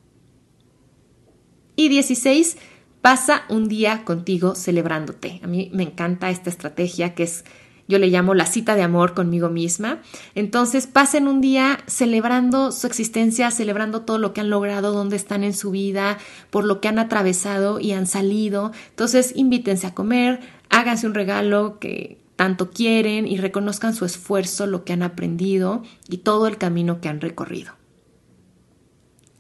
Y 1.77 1.89
16. 1.89 2.59
Pasa 3.01 3.45
un 3.49 3.69
día 3.69 4.05
contigo 4.05 4.55
celebrándote. 4.55 5.41
A 5.43 5.47
mí 5.47 5.71
me 5.73 5.85
encanta 5.85 6.29
esta 6.29 6.51
estrategia 6.51 7.15
que 7.15 7.23
es 7.23 7.47
yo 7.89 7.99
le 7.99 8.09
llamo 8.09 8.35
la 8.35 8.47
cita 8.47 8.77
de 8.77 8.83
amor 8.83 9.15
conmigo 9.15 9.49
misma. 9.49 10.01
Entonces 10.35 10.87
pasen 10.87 11.27
un 11.27 11.41
día 11.41 11.81
celebrando 11.87 12.71
su 12.71 12.87
existencia, 12.87 13.51
celebrando 13.51 14.03
todo 14.03 14.19
lo 14.19 14.33
que 14.33 14.43
han 14.43 14.51
logrado, 14.51 14.93
dónde 14.93 15.17
están 15.17 15.43
en 15.43 15.55
su 15.55 15.71
vida, 15.71 16.19
por 16.51 16.65
lo 16.65 16.81
que 16.81 16.89
han 16.89 16.99
atravesado 16.99 17.81
y 17.81 17.93
han 17.93 18.07
salido. 18.07 18.73
Entonces 18.91 19.33
invítense 19.35 19.87
a 19.87 19.95
comer, 19.95 20.41
háganse 20.69 21.07
un 21.07 21.15
regalo 21.15 21.79
que 21.79 22.19
tanto 22.37 22.71
quieren 22.71 23.27
y 23.27 23.39
reconozcan 23.39 23.95
su 23.95 24.05
esfuerzo, 24.05 24.67
lo 24.67 24.85
que 24.85 24.93
han 24.93 25.03
aprendido 25.03 25.83
y 26.09 26.19
todo 26.19 26.47
el 26.47 26.59
camino 26.59 27.01
que 27.01 27.09
han 27.09 27.21
recorrido. 27.21 27.73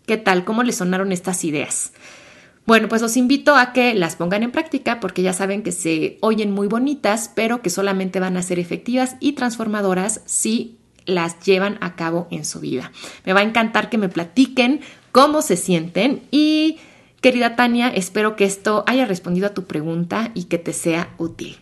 ¿Qué 0.06 0.16
tal? 0.16 0.46
¿Cómo 0.46 0.62
les 0.62 0.76
sonaron 0.76 1.12
estas 1.12 1.44
ideas? 1.44 1.92
Bueno, 2.68 2.86
pues 2.90 3.00
los 3.00 3.16
invito 3.16 3.56
a 3.56 3.72
que 3.72 3.94
las 3.94 4.16
pongan 4.16 4.42
en 4.42 4.52
práctica 4.52 5.00
porque 5.00 5.22
ya 5.22 5.32
saben 5.32 5.62
que 5.62 5.72
se 5.72 6.18
oyen 6.20 6.50
muy 6.50 6.66
bonitas, 6.66 7.32
pero 7.34 7.62
que 7.62 7.70
solamente 7.70 8.20
van 8.20 8.36
a 8.36 8.42
ser 8.42 8.58
efectivas 8.58 9.16
y 9.20 9.32
transformadoras 9.32 10.20
si 10.26 10.76
las 11.06 11.40
llevan 11.40 11.78
a 11.80 11.96
cabo 11.96 12.28
en 12.30 12.44
su 12.44 12.60
vida. 12.60 12.92
Me 13.24 13.32
va 13.32 13.40
a 13.40 13.44
encantar 13.44 13.88
que 13.88 13.96
me 13.96 14.10
platiquen 14.10 14.82
cómo 15.12 15.40
se 15.40 15.56
sienten 15.56 16.24
y 16.30 16.76
querida 17.22 17.56
Tania, 17.56 17.88
espero 17.88 18.36
que 18.36 18.44
esto 18.44 18.84
haya 18.86 19.06
respondido 19.06 19.46
a 19.46 19.54
tu 19.54 19.64
pregunta 19.64 20.30
y 20.34 20.44
que 20.44 20.58
te 20.58 20.74
sea 20.74 21.14
útil. 21.16 21.56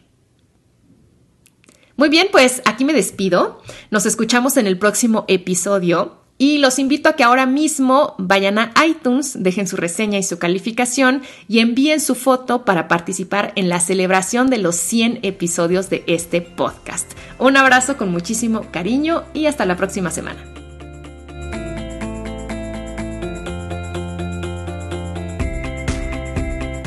Muy 1.95 2.09
bien, 2.09 2.27
pues 2.33 2.63
aquí 2.65 2.85
me 2.85 2.93
despido. 2.93 3.63
Nos 3.93 4.07
escuchamos 4.07 4.57
en 4.57 4.67
el 4.67 4.77
próximo 4.77 5.25
episodio. 5.29 6.26
Y 6.39 6.59
los 6.59 6.79
invito 6.79 7.09
a 7.09 7.15
que 7.15 7.25
ahora 7.25 7.47
mismo 7.47 8.15
vayan 8.19 8.59
a 8.59 8.73
iTunes, 8.87 9.43
dejen 9.43 9.67
su 9.67 9.77
reseña 9.77 10.19
y 10.19 10.23
su 10.23 10.39
calificación 10.39 11.23
y 11.49 11.61
envíen 11.61 12.01
su 12.01 12.15
foto 12.15 12.65
para 12.65 12.89
participar 12.89 13.53
en 13.57 13.71
la 13.71 13.81
celebración 13.81 14.51
de 14.51 14.59
los 14.59 14.77
100 14.77 15.21
episodios 15.23 15.89
de 15.89 16.05
este 16.07 16.43
podcast. 16.43 17.11
Un 17.39 17.57
abrazo 17.57 17.97
con 17.97 18.11
muchísimo 18.11 18.67
cariño 18.71 19.25
y 19.33 19.47
hasta 19.47 19.65
la 19.65 19.77
próxima 19.77 20.11
semana. 20.11 20.45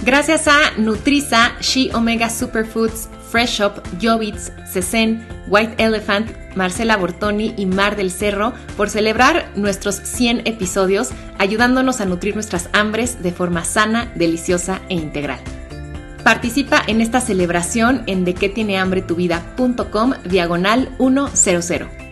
Gracias 0.05 0.47
a 0.47 0.71
Nutriza, 0.77 1.53
She 1.59 1.91
Omega 1.93 2.29
Superfoods, 2.29 3.09
Fresh 3.29 3.61
Up, 3.61 3.81
Jovitz, 4.01 4.51
Cesen, 4.65 5.25
White 5.47 5.75
Elephant, 5.83 6.29
Marcela 6.55 6.97
Bortoni 6.97 7.53
y 7.57 7.65
Mar 7.65 7.95
del 7.95 8.11
Cerro 8.11 8.53
por 8.75 8.89
celebrar 8.89 9.49
nuestros 9.55 9.95
100 9.95 10.41
episodios, 10.45 11.09
ayudándonos 11.37 12.01
a 12.01 12.05
nutrir 12.05 12.35
nuestras 12.35 12.69
hambres 12.73 13.21
de 13.21 13.31
forma 13.31 13.63
sana, 13.63 14.11
deliciosa 14.15 14.81
e 14.89 14.95
integral. 14.95 15.39
Participa 16.23 16.83
en 16.85 17.01
esta 17.01 17.21
celebración 17.21 18.03
en 18.07 18.25
de 18.25 18.33
diagonal 20.25 20.89
100. 21.33 22.08